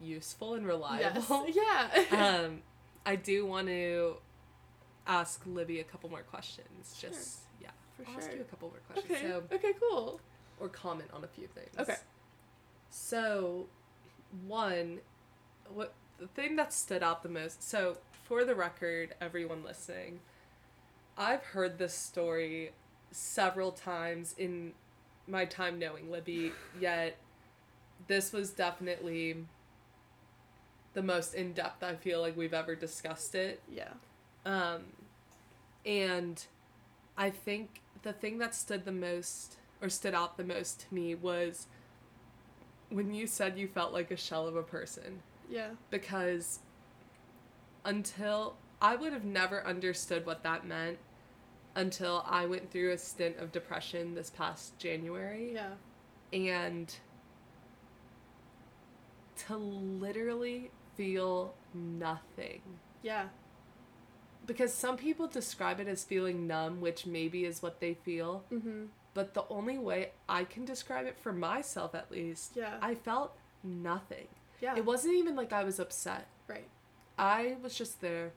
[0.02, 2.10] useful and reliable, Yes.
[2.12, 2.40] Yeah.
[2.46, 2.62] um,
[3.06, 4.18] I do want to
[5.08, 6.96] ask Libby a couple more questions.
[6.98, 7.10] Sure.
[7.10, 7.70] Just, yeah.
[7.96, 9.12] For I'll ask you a couple more questions.
[9.12, 9.28] Okay.
[9.28, 10.20] So, okay, cool.
[10.60, 11.70] or comment on a few things.
[11.80, 11.96] Okay.
[12.90, 13.68] So,
[14.48, 15.00] one,
[15.74, 17.64] what the thing that stood out the most.
[17.68, 20.20] So, for the record, everyone listening,
[21.18, 22.72] I've heard this story
[23.12, 24.74] several times in
[25.28, 26.52] my time knowing Libby.
[26.80, 27.18] Yet,
[28.08, 29.46] this was definitely
[30.94, 33.62] the most in depth I feel like we've ever discussed it.
[33.72, 33.94] Yeah.
[34.46, 34.82] Um,
[35.86, 36.44] and
[37.18, 41.16] I think the thing that stood the most or stood out the most to me
[41.16, 41.68] was
[42.90, 45.70] when you said you felt like a shell of a person Yeah.
[45.90, 46.60] because
[47.86, 50.98] until I would have never understood what that meant
[51.76, 55.74] until I went through a stint of depression this past January Yeah.
[56.34, 56.94] and
[59.48, 62.62] to literally feel nothing
[63.02, 63.30] Yeah.
[64.46, 68.44] because some people describe it as feeling numb, which maybe is what they feel.
[68.52, 68.90] Mhm.
[69.14, 72.78] But the only way I can describe it for myself, at least, Yeah.
[72.82, 74.28] I felt nothing.
[74.60, 74.76] Yeah.
[74.76, 76.28] It wasn't even like I was upset.
[76.48, 76.68] right.
[77.18, 78.34] I was just there.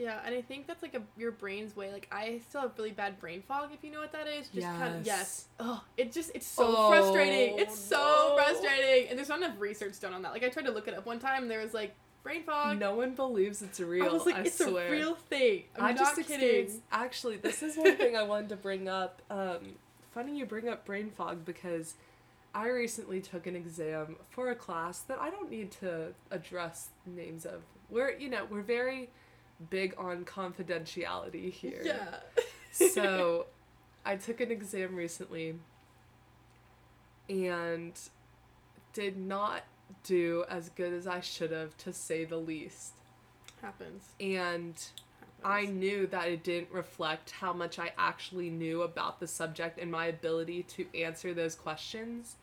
[0.00, 1.92] Yeah, and I think that's like a your brain's way.
[1.92, 4.48] Like I still have really bad brain fog, if you know what that is.
[4.48, 5.18] Just kind of yes.
[5.18, 5.44] Yes.
[5.60, 7.58] Oh, it just it's so Oh, frustrating.
[7.58, 8.42] It's so no.
[8.42, 10.32] frustrating, and there's not enough research done on that.
[10.32, 12.78] Like I tried to look it up one time, and there was like brain fog.
[12.78, 14.06] No one believes it's real.
[14.06, 14.88] I was like, I it's swear.
[14.88, 15.64] a real thing.
[15.76, 16.80] I'm I not just kidding.
[16.90, 19.20] Actually, this is one thing I wanted to bring up.
[19.30, 19.74] Um,
[20.12, 21.94] funny you bring up brain fog because
[22.54, 27.44] I recently took an exam for a class that I don't need to address names
[27.44, 27.60] of.
[27.90, 29.10] We're you know we're very
[29.68, 31.82] big on confidentiality here.
[31.84, 32.16] Yeah.
[32.72, 33.46] so,
[34.04, 35.56] I took an exam recently
[37.28, 37.92] and
[38.92, 39.64] did not
[40.04, 42.94] do as good as I should have, to say the least.
[43.60, 44.08] happens.
[44.18, 44.74] And
[45.44, 49.90] I knew that it didn't reflect how much I actually knew about the subject and
[49.90, 52.36] my ability to answer those questions.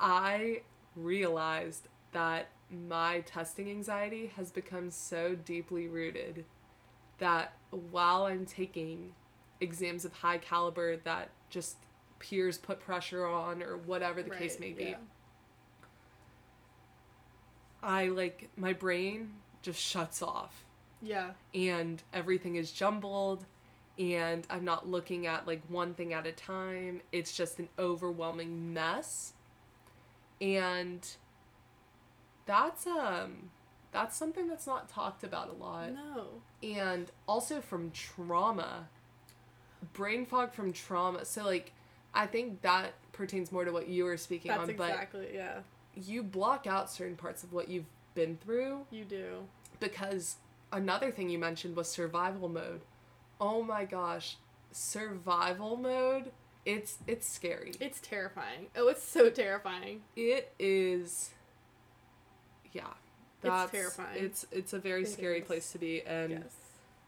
[0.00, 0.62] I
[0.96, 6.44] realized that my testing anxiety has become so deeply rooted
[7.18, 9.12] that while I'm taking
[9.60, 11.76] exams of high caliber that just
[12.18, 14.96] peers put pressure on or whatever the case may be, yeah.
[17.82, 19.30] I like my brain
[19.62, 20.64] just shuts off
[21.00, 21.30] Yeah.
[21.54, 23.44] and everything is jumbled
[23.98, 27.00] and I'm not looking at like one thing at a time.
[27.12, 29.32] It's just an overwhelming mess.
[30.40, 31.04] And
[32.48, 33.50] that's um
[33.92, 35.92] that's something that's not talked about a lot.
[35.92, 36.26] No.
[36.62, 38.88] And also from trauma,
[39.92, 41.24] brain fog from trauma.
[41.24, 41.72] So, like,
[42.12, 45.60] I think that pertains more to what you were speaking That's on, but exactly, yeah.
[45.94, 49.44] you block out certain parts of what you've been through You do.
[49.80, 50.36] because
[50.72, 52.80] another thing you mentioned was survival mode.
[53.40, 54.36] Oh my gosh,
[54.72, 56.30] survival mode.
[56.66, 57.72] It's it's scary.
[57.80, 58.66] It's terrifying.
[58.76, 60.02] Oh, it's so terrifying.
[60.16, 61.30] It is
[62.72, 62.84] yeah.
[63.40, 64.16] That's terrifying.
[64.24, 65.46] It's it's a very It scary is.
[65.46, 66.42] place to be and yes.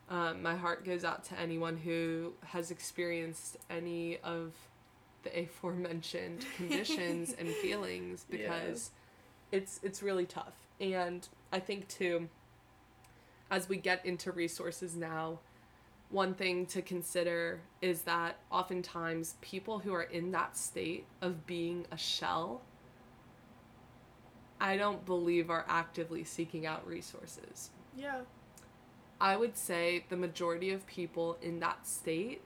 [0.08, 4.52] um, my heart goes out to anyone who has experienced any of
[5.24, 8.38] the aforementioned conditions and feelings Yeah.
[8.38, 8.90] because
[9.52, 10.54] it's it's really tough.
[10.80, 12.28] And I think too
[13.50, 15.40] as we get into resources now,
[16.10, 21.86] one thing to consider is that oftentimes people who are in that state of being
[21.90, 22.62] a shell
[24.60, 27.70] I don't believe are actively seeking out resources.
[27.96, 28.20] Yeah.
[29.20, 32.42] I would say the majority of people in that state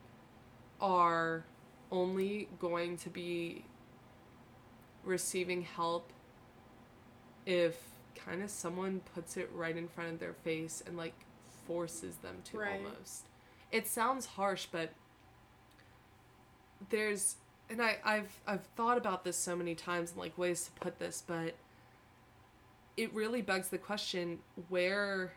[0.81, 1.45] are
[1.91, 3.65] only going to be
[5.05, 6.11] receiving help
[7.47, 7.77] if
[8.17, 11.15] kind of someone puts it right in front of their face and like
[11.67, 12.77] forces them to Right.
[12.77, 13.27] almost.
[13.71, 14.91] It sounds harsh, but
[16.91, 17.37] there's
[17.71, 20.99] and I, I've I've thought about this so many times and like ways to put
[20.99, 21.55] this, but
[22.97, 25.33] it really begs the question where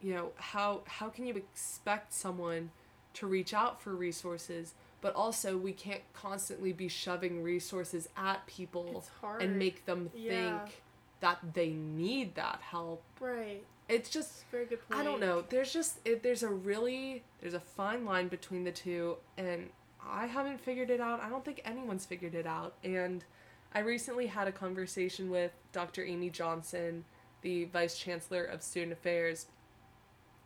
[0.00, 2.70] you know how how can you expect someone
[3.14, 9.04] to reach out for resources but also we can't constantly be shoving resources at people
[9.40, 10.60] and make them Yeah.
[10.60, 10.82] think
[11.20, 13.64] that they need that help Right.
[13.88, 15.00] it's just Very good point.
[15.00, 15.42] I don't know.
[15.48, 19.70] There's just it, there's a really there's a fine line between the two, and
[20.06, 21.20] I haven't figured it out.
[21.20, 22.74] I don't think anyone's figured it out.
[22.84, 23.24] And
[23.72, 26.04] I recently had a conversation with Dr.
[26.04, 27.04] Amy Johnson,
[27.42, 29.46] the vice chancellor of student affairs,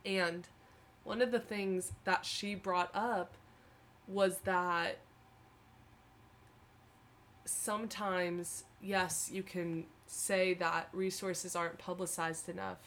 [0.05, 0.47] and
[1.03, 3.33] one of the things that she brought up
[4.07, 4.97] was that
[7.45, 12.77] sometimes yes you can say that resources aren't publicized enough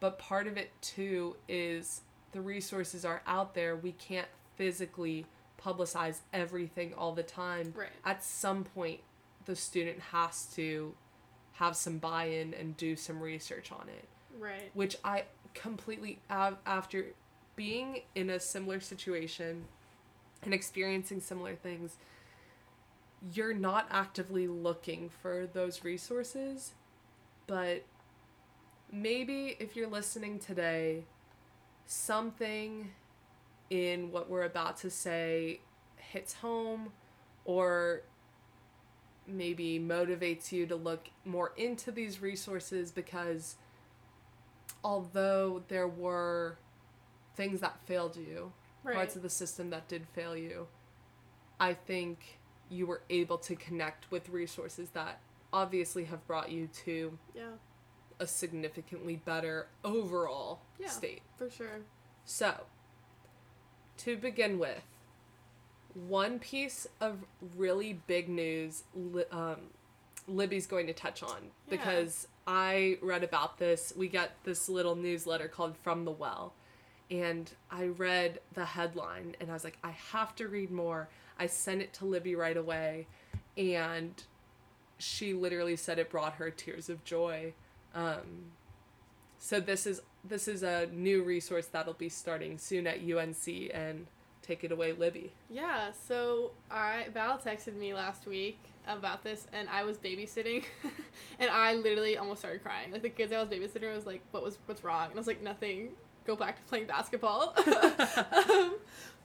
[0.00, 5.24] but part of it too is the resources are out there we can't physically
[5.62, 7.88] publicize everything all the time Right.
[8.04, 9.00] at some point
[9.44, 10.94] the student has to
[11.52, 14.70] have some buy-in and do some research on it Right.
[14.74, 15.24] which i
[15.54, 17.06] completely after
[17.56, 19.64] being in a similar situation
[20.42, 21.96] and experiencing similar things
[23.34, 26.72] you're not actively looking for those resources
[27.46, 27.84] but
[28.90, 31.04] maybe if you're listening today,
[31.86, 32.90] something
[33.70, 35.60] in what we're about to say
[35.96, 36.92] hits home
[37.44, 38.02] or
[39.26, 43.56] maybe motivates you to look more into these resources because
[44.84, 46.58] although there were
[47.36, 48.52] things that failed you,
[48.84, 48.96] Right.
[48.96, 50.66] parts of the system that did fail you,
[51.60, 55.20] I think you were able to connect with resources that
[55.52, 57.52] obviously have brought you to yeah.
[58.18, 60.88] a significantly better overall Yeah.
[60.88, 61.22] state.
[61.36, 61.82] For sure.
[62.24, 62.66] So,
[63.98, 64.82] to begin with,
[65.94, 67.18] one piece of
[67.56, 69.56] really big news Li- um,
[70.28, 71.70] Libby's going to touch on Yeah.
[71.70, 73.92] because I read about this.
[73.96, 76.54] We get this little newsletter called From the Well,
[77.10, 81.08] and I read the headline and I was like, I have to read more.
[81.38, 83.06] I sent it to Libby right away,
[83.56, 84.22] and
[84.98, 87.52] she literally said it brought her tears of joy.
[87.94, 88.52] Um,
[89.38, 94.06] so this is this is a new resource that'll be starting soon at UNC and
[94.42, 95.32] take it away, Libby.
[95.48, 100.64] Yeah, so I Val texted me last week about this and I was babysitting
[101.38, 102.90] and I literally almost started crying.
[102.92, 105.06] Like the kids I was babysitting I was like, What was what's wrong?
[105.06, 105.90] And I was like, Nothing.
[106.24, 107.52] Go back to playing basketball.
[108.32, 108.76] um,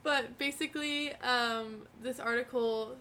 [0.02, 2.96] but basically, um, this article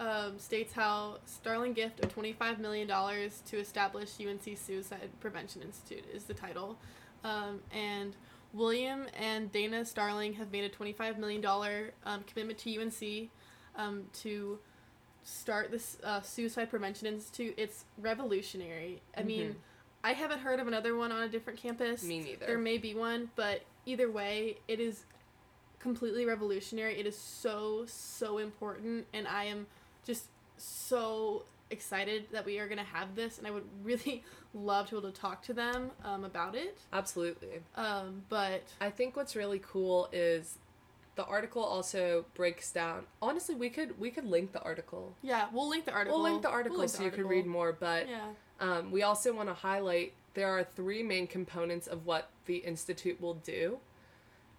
[0.00, 6.24] um, states how Starling gift of $25 million to establish UNC Suicide Prevention Institute is
[6.24, 6.78] the title.
[7.22, 8.16] Um, and
[8.54, 11.44] William and Dana Starling have made a $25 million
[12.06, 13.28] um, commitment to UNC
[13.76, 14.58] um, to
[15.24, 17.54] start this uh, Suicide Prevention Institute.
[17.56, 19.02] It's revolutionary.
[19.16, 19.54] I mean, Mhm.
[20.04, 22.04] I haven't heard of another one on a different campus.
[22.04, 22.44] Me neither.
[22.46, 25.04] There may be one, but either way, it is
[25.78, 26.98] completely revolutionary.
[27.00, 29.66] It is so, so important, and I am
[30.04, 30.26] just
[30.58, 34.22] so excited that we are going to have this, and I would really
[34.54, 36.78] love to be able to talk to them um, about it.
[36.92, 37.60] Absolutely.
[37.76, 40.58] Um, but I think what's really cool is
[41.16, 43.04] the article also breaks down.
[43.22, 45.14] Honestly, we could we could link the article.
[45.22, 46.20] yeah, we'll link the article.
[46.20, 47.36] We'll link the article link so the you could article.
[47.36, 48.28] read more, but Yeah,
[48.60, 53.20] um, we also want to highlight there are three main components of what the Institute
[53.20, 53.78] will do.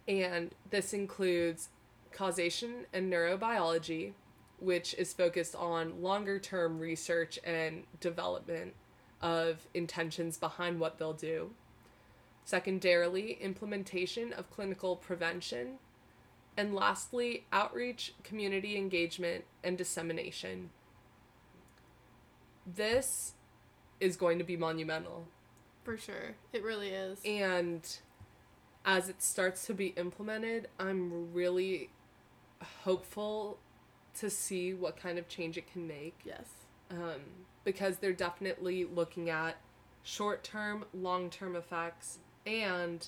[0.07, 1.69] And this includes
[2.11, 4.13] causation and neurobiology,
[4.59, 8.73] which is focused on longer term research and development
[9.21, 11.51] of intentions behind what they'll do.
[12.43, 15.79] Secondarily, implementation of clinical prevention.
[16.57, 20.69] And lastly, outreach, community engagement, and dissemination.
[22.65, 23.33] This
[23.99, 25.27] is going to be monumental.
[25.83, 26.35] For sure.
[26.53, 27.19] It really is.
[27.25, 27.81] And
[28.85, 31.89] as it starts to be implemented, I'm really
[32.83, 33.57] hopeful
[34.15, 36.17] to see what kind of change it can make.
[36.23, 36.49] Yes.
[36.91, 37.21] Um,
[37.63, 39.57] because they're definitely looking at
[40.03, 43.07] short term, long term effects and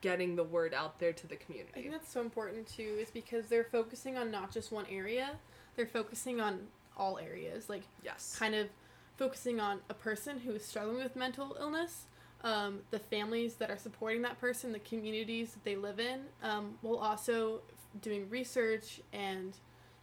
[0.00, 1.72] getting the word out there to the community.
[1.76, 5.30] I think that's so important too, is because they're focusing on not just one area,
[5.76, 7.68] they're focusing on all areas.
[7.68, 8.36] Like, Yes.
[8.38, 8.68] kind of
[9.16, 12.06] focusing on a person who is struggling with mental illness,
[12.44, 16.78] um, the families that are supporting that person, the communities that they live in, um,
[16.82, 17.62] while also
[18.00, 19.56] doing research and,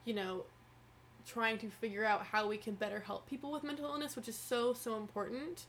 [0.05, 0.45] you know,
[1.25, 4.35] trying to figure out how we can better help people with mental illness, which is
[4.35, 5.65] so, so important.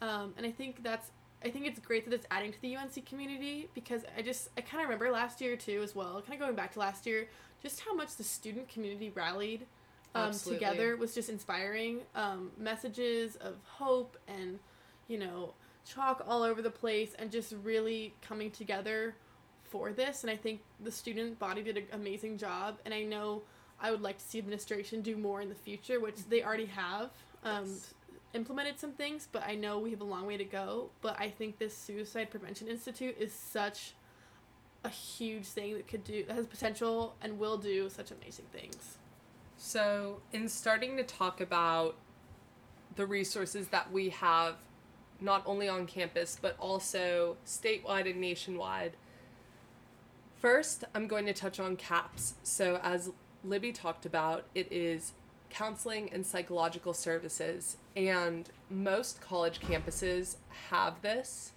[0.00, 1.10] Um, and I think that's
[1.44, 4.60] I think it's great that it's adding to the UNC community because I just I
[4.60, 6.22] kind of remember last year too as well.
[6.22, 7.28] Kind of going back to last year,
[7.62, 9.66] just how much the student community rallied
[10.14, 12.00] um, together was just inspiring.
[12.14, 14.58] Um, messages of hope and
[15.08, 19.16] you know chalk all over the place and just really coming together
[19.72, 20.22] for this.
[20.22, 22.78] And I think the student body did an amazing job.
[22.84, 23.42] And I know
[23.80, 27.10] I would like to see administration do more in the future, which they already have.
[27.42, 27.94] Um, Yes.
[28.34, 30.90] implemented some things, but I know we have a long way to go.
[31.00, 33.94] But I think this Suicide Prevention Institute is such
[34.84, 38.98] a huge thing that could do that has potential and will do such amazing things.
[39.58, 41.96] So, in starting to talk about
[42.96, 44.56] the resources that we have,
[45.20, 48.96] not only on campus, but also statewide and nationwide,
[50.42, 52.34] first I'm going to touch on CAPS.
[52.42, 53.10] So, as
[53.44, 55.12] Libby talked about, it is
[55.48, 60.36] counseling and psychological services, and most college campuses
[60.70, 61.52] have this.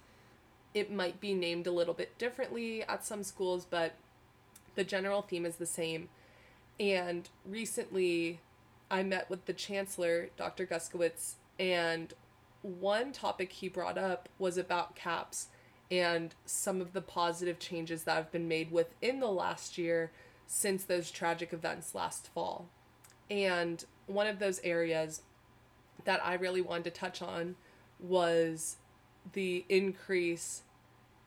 [0.72, 3.94] It might be named a little bit differently at some schools, but
[4.76, 6.08] the general theme is the same.
[6.78, 8.40] And recently,
[8.90, 10.66] I met with the chancellor, Dr.
[10.66, 12.12] Guskiewicz, and
[12.62, 15.48] one topic he brought up was about CAPS
[15.90, 20.10] and some of the positive changes that have been made within the last year
[20.46, 22.66] since those tragic events last fall.
[23.30, 25.22] And one of those areas
[26.04, 27.56] that I really wanted to touch on
[27.98, 28.76] was
[29.32, 30.62] the increase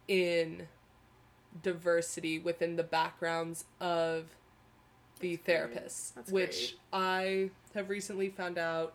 [0.07, 0.67] in
[1.61, 4.25] diversity within the backgrounds of
[5.19, 5.45] the great.
[5.45, 8.93] therapists, That's which I have recently found out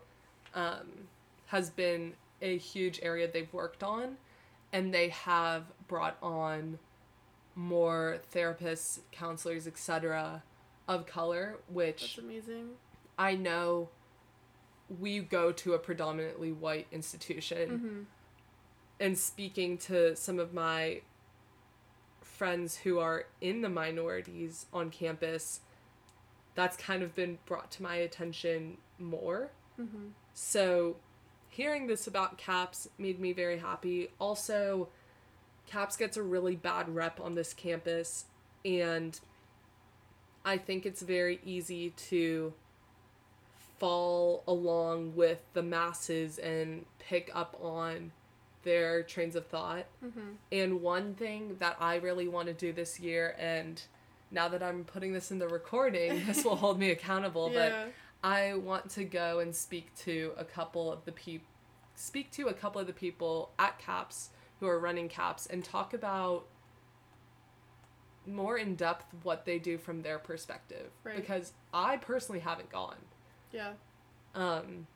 [0.54, 1.08] um,
[1.46, 4.16] has been a huge area they've worked on,
[4.74, 6.78] and they have brought on
[7.54, 10.42] more therapists, counselors, etc.
[10.88, 12.70] of color, which That's amazing.
[13.16, 13.88] I know
[15.00, 18.00] we go to a predominantly white institution Mm-hmm.
[19.00, 21.00] and speaking to some of my
[22.20, 25.60] friends who are in the minorities on campus
[26.56, 29.50] that's kind of been brought to my attention more
[29.80, 30.08] Mm-hmm.
[30.34, 30.96] so
[31.57, 34.88] hearing this about caps made me very happy also
[35.66, 38.24] caps gets a really bad rep on this campus
[38.64, 39.20] and
[40.44, 42.52] i think it's very easy to
[43.78, 48.12] fall along with the masses and pick up on
[48.62, 50.20] their trains of thought Mm-hmm.
[50.52, 53.80] and one thing that I really want to do this year, and
[54.30, 57.50] now that I'm putting this in the recording, this will hold me accountable.
[57.52, 57.84] yeah.
[57.84, 57.92] But
[58.24, 61.46] I want to go and speak to a couple of the people,
[61.94, 65.92] speak to a couple of the people at CAPS who are running CAPS, and talk
[65.92, 66.46] about
[68.26, 70.90] more in depth what they do from their perspective.
[71.04, 71.16] Right.
[71.16, 72.96] Because I personally haven't gone.
[73.52, 73.72] yeah.
[74.34, 74.86] Um,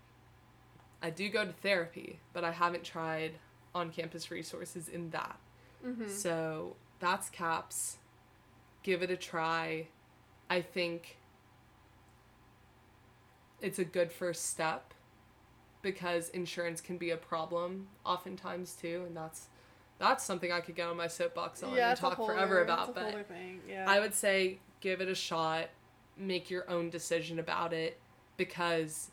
[1.00, 3.34] I do go to therapy, but I haven't tried
[3.74, 5.38] on campus resources in that.
[5.86, 6.08] Mm-hmm.
[6.08, 7.98] So that's CAPS.
[8.82, 9.86] Give it a try.
[10.50, 11.18] I think
[13.61, 14.94] it's a good first step
[15.82, 19.48] because insurance can be a problem oftentimes too, and that's
[19.98, 22.94] that's something I could get on my soapbox on and talk forever about.
[22.94, 23.61] But whole other thing.
[23.68, 23.84] Yeah.
[23.88, 25.68] I would say give it a shot,
[26.16, 27.98] make your own decision about it
[28.36, 29.11] because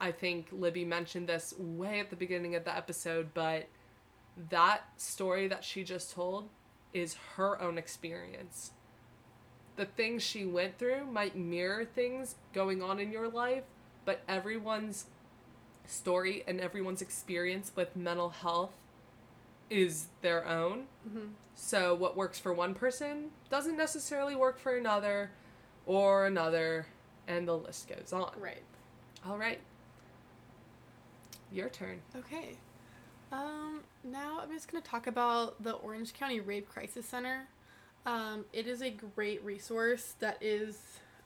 [0.00, 3.66] I think Libby mentioned this way at the beginning of the episode, but
[4.50, 6.48] that story that she just told
[6.92, 8.72] is her own experience.
[9.76, 13.64] The things she went through might mirror things going on in your life,
[14.08, 15.04] but everyone's
[15.84, 18.70] story and everyone's experience with mental health
[19.68, 20.84] is their own.
[21.06, 21.26] Mm-hmm.
[21.54, 25.32] So what works for one person doesn't necessarily work for another
[25.84, 26.86] or another
[27.26, 28.32] and the list goes on.
[28.38, 28.62] Right.
[29.26, 29.60] All right.
[31.52, 32.00] Your turn.
[32.16, 32.56] Okay.
[33.30, 37.46] Um, now I'm just going to talk about the Orange County Rape Crisis Center.
[38.06, 40.78] Um, it is a great resource that is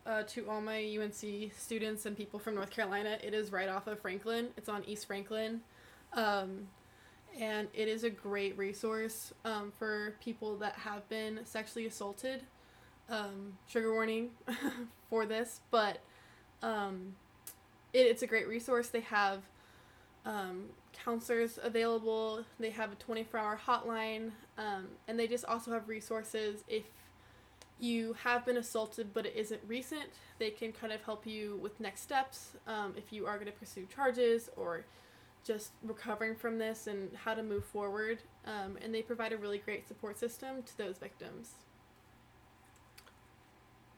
[0.07, 3.19] uh, to all my UNC students and people from North Carolina.
[3.23, 4.49] It is right off of Franklin.
[4.57, 5.61] It's on East Franklin.
[6.13, 6.69] Um,
[7.39, 12.43] and it is a great resource um, for people that have been sexually assaulted.
[13.09, 14.31] Um, trigger warning
[15.11, 15.99] for this, but
[16.63, 17.15] um,
[17.93, 18.89] it, it's a great resource.
[18.89, 19.43] They have
[20.25, 22.45] um, counselors available.
[22.59, 24.33] They have a 24 hour hotline.
[24.59, 26.85] Um, and they just also have resources if
[27.83, 30.05] you have been assaulted but it isn't recent.
[30.39, 33.53] They can kind of help you with next steps um, if you are going to
[33.53, 34.85] pursue charges or
[35.45, 38.19] just recovering from this and how to move forward.
[38.47, 41.55] Um, and they provide a really great support system to those victims.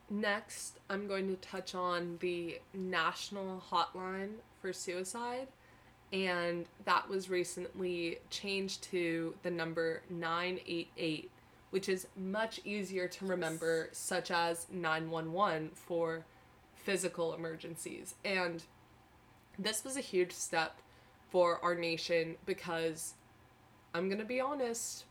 [0.09, 5.47] Next, I'm going to touch on the national hotline for suicide,
[6.13, 11.31] and that was recently changed to the number 988,
[11.75, 16.23] which is much easier to remember, such as 911 for
[16.73, 18.15] physical emergencies.
[18.23, 18.63] And
[19.59, 20.79] this was a huge step
[21.27, 23.15] for our nation because
[23.93, 25.03] I'm going to be honest,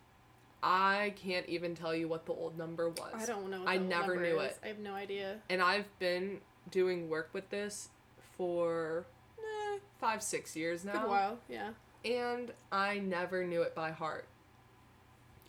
[0.63, 3.13] I can't even tell you what the old number was.
[3.15, 3.61] I don't know.
[3.61, 4.53] What I never knew is.
[4.53, 4.59] it.
[4.65, 5.41] I have no idea.
[5.51, 6.39] And I've been
[6.71, 7.91] doing work with this
[8.39, 9.05] for
[9.39, 11.03] eh, five, six years now.
[11.03, 11.73] Good while, yeah.
[12.07, 14.29] And I never knew it by heart.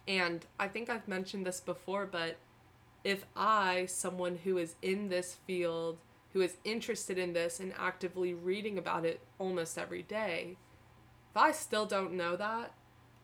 [0.07, 2.37] And I think I've mentioned this before, but
[3.03, 5.97] if I, someone who is in this field,
[6.33, 10.57] who is interested in this and actively reading about it almost every day,
[11.31, 12.73] if I still don't know that,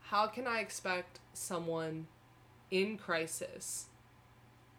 [0.05, 2.07] how can I expect someone
[2.69, 3.87] in crisis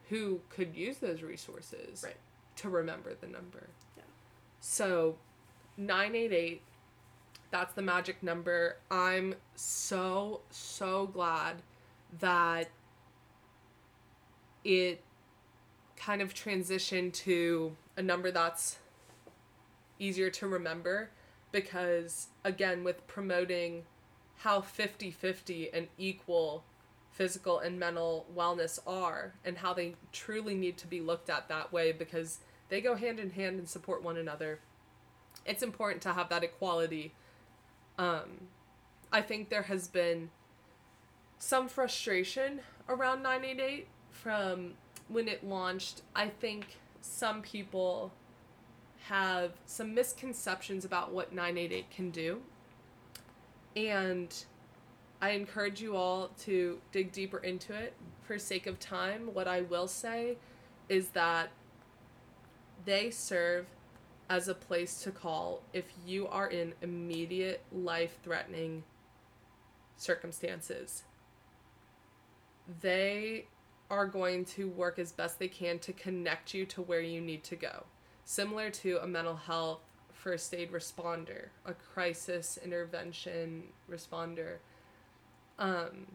[0.09, 2.17] who could use those resources Right.
[2.57, 3.69] to remember the number?
[3.97, 4.03] Yeah.
[4.61, 5.19] So,
[5.77, 6.63] 988
[7.53, 8.77] that's the magic number.
[8.91, 11.57] I'm so so glad
[12.21, 12.71] that
[14.65, 15.03] it
[15.97, 18.79] kind of transitioned to a number that's
[19.99, 21.11] easier to remember
[21.53, 23.85] because again with promoting
[24.39, 26.65] how 50-50 and equal
[27.13, 31.73] physical and mental wellness are and how they truly need to be looked at that
[31.73, 32.39] way because
[32.69, 34.59] they go hand in hand and support one another
[35.45, 37.13] it's important to have that equality.
[37.99, 38.49] Um,
[39.13, 40.31] i think there has been
[41.43, 44.75] some frustration around 988 from
[45.09, 48.13] when it launched i think some people
[49.09, 52.41] have some misconceptions about what 988 can do
[53.75, 54.45] and
[55.21, 59.31] I encourage you all to dig deeper into it for sake of time.
[59.33, 60.37] What I will say
[60.89, 61.51] is that
[62.85, 63.67] they serve
[64.29, 68.83] as a place to call if you are in immediate life threatening
[69.97, 71.05] circumstances.
[72.81, 73.47] They
[73.91, 77.45] are going to work as best they can to connect you to where you need
[77.45, 77.85] to go.
[78.25, 79.81] Similar to a mental health
[80.13, 84.59] first aid responder, a crisis intervention responder.
[85.59, 86.07] Um,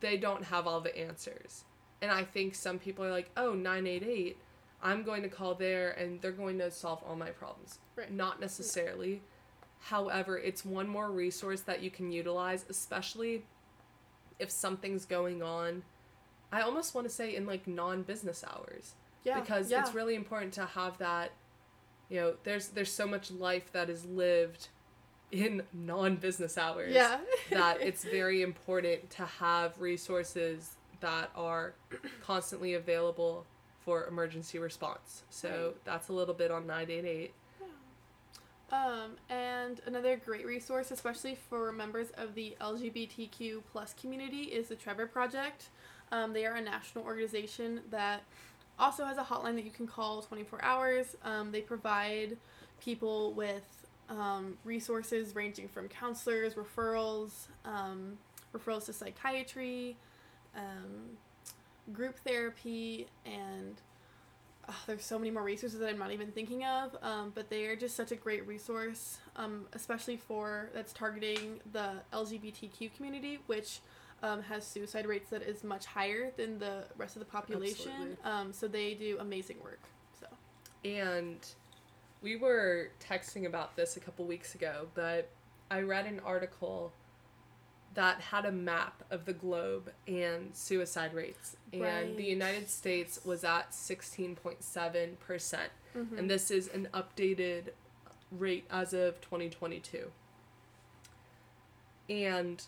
[0.00, 1.64] they don't have all the answers.
[2.02, 4.36] And I think some people are like, oh, 988,
[4.82, 7.78] I'm going to call there and they're going to solve all my problems.
[7.94, 8.12] Right.
[8.12, 9.22] Not necessarily.
[9.78, 13.44] However, it's one more resource that you can utilize, especially
[14.42, 15.82] if something's going on.
[16.50, 19.40] I almost want to say in like non business hours Yeah.
[19.40, 19.80] because yeah.
[19.80, 21.32] it's really important to have that
[22.10, 24.68] you know there's there's so much life that is lived
[25.30, 27.18] in non-business hours Yeah.
[27.50, 31.72] that it's very important to have resources that are
[32.22, 33.46] constantly available
[33.84, 35.84] for emergency response so Right.
[35.84, 37.32] that's a little bit on 988
[38.72, 44.74] Um, and another great resource, especially for members of the LGBTQ plus community, is the
[44.74, 45.68] Trevor Project.
[46.10, 48.22] Um, they are a national organization that
[48.78, 51.16] also has a hotline that you can call 24 hours.
[51.22, 52.38] Um, they provide
[52.82, 58.16] people with um, resources ranging from counselors, referrals, um,
[58.54, 59.96] referrals to psychiatry,
[60.56, 61.18] um,
[61.92, 63.76] group therapy, and
[64.68, 67.66] oh, there's so many more resources that I'm not even thinking of, um, but they
[67.66, 73.80] are just such a great resource, um, especially for that's targeting the LGBTQ community, which
[74.22, 78.16] um, has suicide rates that is much higher than the rest of the population.
[78.24, 79.80] Um, so they do amazing work.
[80.20, 80.26] So
[80.84, 81.38] and
[82.22, 85.28] we were texting about this a couple weeks ago, but
[85.70, 86.92] I read an article
[87.94, 91.56] that had a map of the globe and suicide rates.
[91.72, 92.16] And Right.
[92.16, 95.16] the United States was at 16.7%.
[95.20, 96.18] percent Mhm.
[96.18, 97.72] And this is an updated
[98.30, 100.10] rate as of 2022.
[102.08, 102.64] And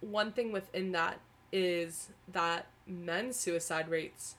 [0.00, 1.20] one thing within that
[1.52, 4.36] is that men's suicide rates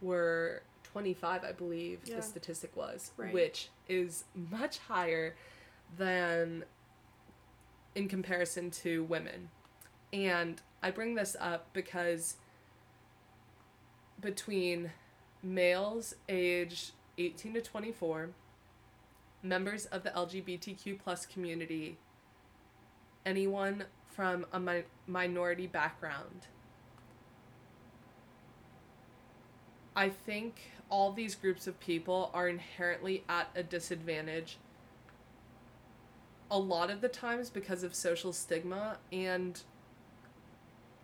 [0.00, 2.16] were 25, I believe Yeah.
[2.16, 3.32] the statistic was, Right.
[3.32, 5.36] which is much higher
[5.96, 6.64] than
[7.94, 9.50] in comparison to women.
[10.12, 12.36] And I bring this up because
[14.20, 14.90] between
[15.42, 18.30] males aged 18 to 24,
[19.42, 21.98] members of the LGBTQ plus community,
[23.26, 26.46] anyone from a mi- minority background,
[29.94, 30.54] I think
[30.88, 34.58] all these groups of people are inherently at a disadvantage
[36.52, 39.62] a lot of the times because of social stigma and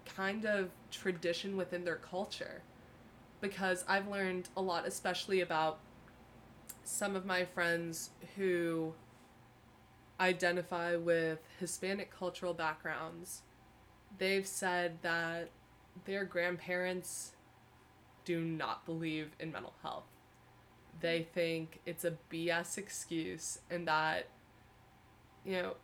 [0.04, 2.60] kind of tradition within their culture.
[3.40, 5.78] Because I've learned a lot, especially about
[6.84, 8.92] some of my friends who
[10.20, 13.42] identify with Hispanic cultural backgrounds.
[14.18, 15.48] They've said that
[16.04, 17.32] their grandparents
[18.26, 20.04] do not believe in mental health.
[21.00, 24.26] They think it's a BS excuse and that,
[25.48, 25.74] you know,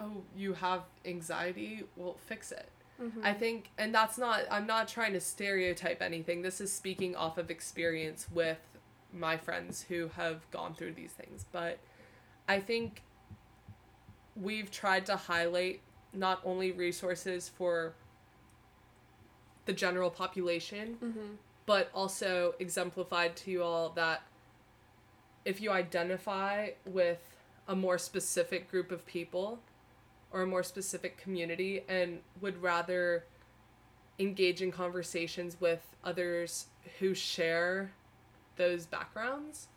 [0.00, 2.68] oh, you have anxiety, well, fix it.
[3.00, 3.22] Mhm.
[3.24, 6.42] I think, and that's not, I'm not trying to stereotype anything.
[6.42, 8.58] This is speaking off of experience with
[9.12, 11.44] my friends who have gone through these things.
[11.52, 11.78] But
[12.48, 13.02] I think
[14.34, 15.80] we've tried to highlight
[16.12, 17.94] not only resources for
[19.66, 21.36] the general population, Mhm.
[21.66, 24.22] but also exemplified to you all that
[25.44, 27.35] if you identify with
[27.68, 29.58] a more specific group of people
[30.32, 33.24] or a more specific community and would rather
[34.18, 36.66] engage in conversations with others
[36.98, 37.92] who share
[38.56, 39.68] those backgrounds,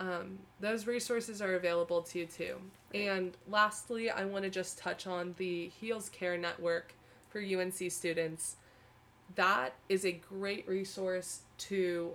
[0.00, 2.56] um, those resources are available to you too.
[2.94, 6.94] And lastly, I want to just touch on the Heels Care Network
[7.28, 8.56] for UNC students.
[9.34, 12.12] That is a great resource to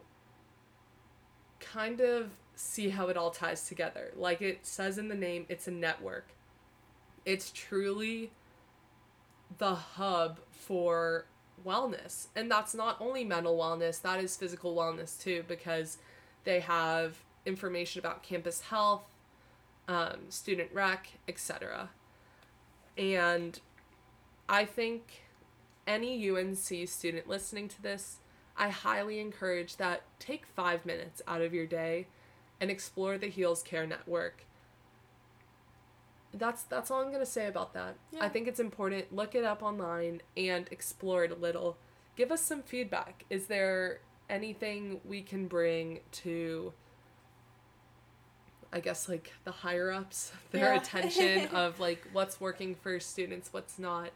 [1.59, 4.11] kind of see how it all ties together.
[4.15, 6.27] Like it says in the name, it's a network.
[7.25, 8.31] It's truly
[9.57, 11.25] the hub for
[11.65, 12.27] wellness.
[12.35, 15.99] And that's not only mental wellness, that is physical wellness too, because
[16.43, 19.07] they have information about campus health,
[19.87, 21.89] um, student rec, etc.
[22.97, 23.59] And
[24.49, 25.23] I think
[25.87, 28.17] any UNC student listening to this,
[28.57, 32.07] I highly encourage that take five minutes out of your day
[32.61, 34.45] and explore the Heels Care Network.
[36.33, 37.95] That's that's all I'm gonna say about that.
[38.11, 38.23] Yeah.
[38.23, 39.13] I think it's important.
[39.15, 41.77] Look it up online and explore it a little.
[42.15, 43.25] Give us some feedback.
[43.29, 43.99] Is there
[44.29, 46.73] anything we can bring to
[48.71, 50.81] I guess like the higher ups, their Yeah.
[50.81, 54.11] attention of like what's working for students, what's not.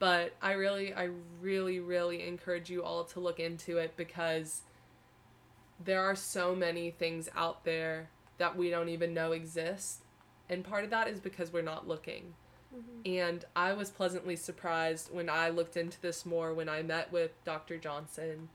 [0.00, 4.62] But I really, I really, really encourage you all to look into it because
[5.84, 10.04] there are so many things out there that we don't even know exist.
[10.48, 12.34] And part of that is because we're not looking.
[12.74, 13.20] Mhm.
[13.20, 17.42] And I was pleasantly surprised when I looked into this more when I met with
[17.44, 17.78] Dr.
[17.78, 18.48] Johnson.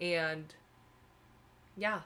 [0.00, 0.54] And
[1.76, 2.02] yeah,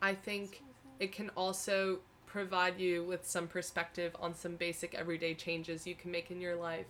[0.00, 0.62] I think
[0.98, 6.10] it can also provide you with some perspective on some basic everyday changes you can
[6.10, 6.86] make in your life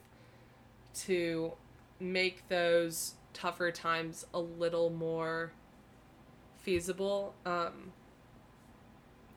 [0.94, 1.52] to
[1.98, 5.52] make those tougher times a little more
[6.62, 7.34] feasible.
[7.44, 7.92] Um,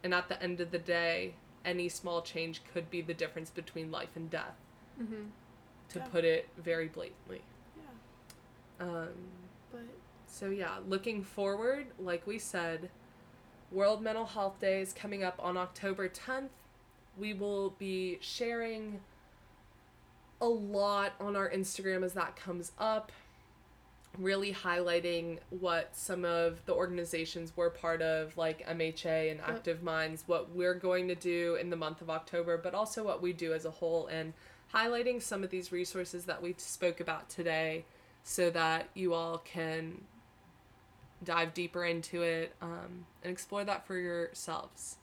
[0.04, 3.92] and at the end of the day, any small change could be the difference between
[3.92, 4.56] life and death,
[5.00, 5.32] Mhm.
[5.90, 6.08] to Yeah.
[6.08, 7.42] put it very blatantly.
[7.78, 8.86] Yeah.
[8.88, 9.32] Um,
[9.72, 9.82] But
[10.28, 12.90] so yeah, looking forward, like we said,
[13.72, 16.52] World Mental Health Day is coming up on October 10th.
[17.18, 19.02] We will be sharing
[20.40, 23.12] a lot on our Instagram as that comes up,
[24.20, 29.42] really highlighting what some of the organizations we're part of, like MHA and.
[29.42, 33.22] Active Minds, what we're going to do in the month of October, but also what
[33.22, 34.34] we do as a whole, and
[34.74, 37.86] highlighting some of these resources that we spoke about today
[38.24, 40.02] so that you all can
[41.24, 44.98] dive deeper into it um, and explore that for yourselves.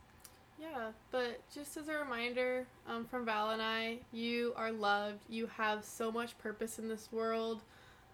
[0.60, 5.22] yeah, but just as a reminder um, from Val and I, you are loved.
[5.28, 7.62] You have so much purpose in this world.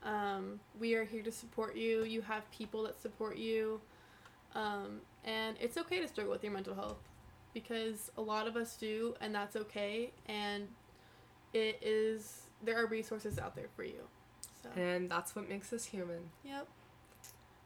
[0.04, 2.04] Um, we are here to support you.
[2.04, 3.80] You have people that support you.
[4.54, 6.98] Um, and it's okay to struggle with your mental health.
[7.54, 10.12] because a lot of us do, and that's okay.
[10.26, 10.68] And
[11.52, 14.00] it is there are resources out there for you.
[14.62, 16.30] So And that's what makes us human.
[16.44, 16.68] yep.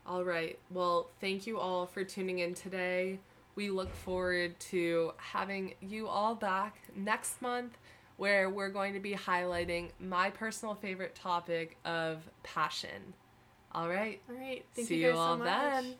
[0.06, 0.58] All right.
[0.70, 3.20] Well, thank you all for tuning in today.
[3.54, 7.76] We look forward to having you all back next month
[8.16, 13.14] where we're going to be highlighting my personal favorite topic of passion.
[13.72, 14.20] All right.
[14.28, 14.64] All right.
[14.74, 15.46] Thank See you you all so much.
[15.84, 15.94] then.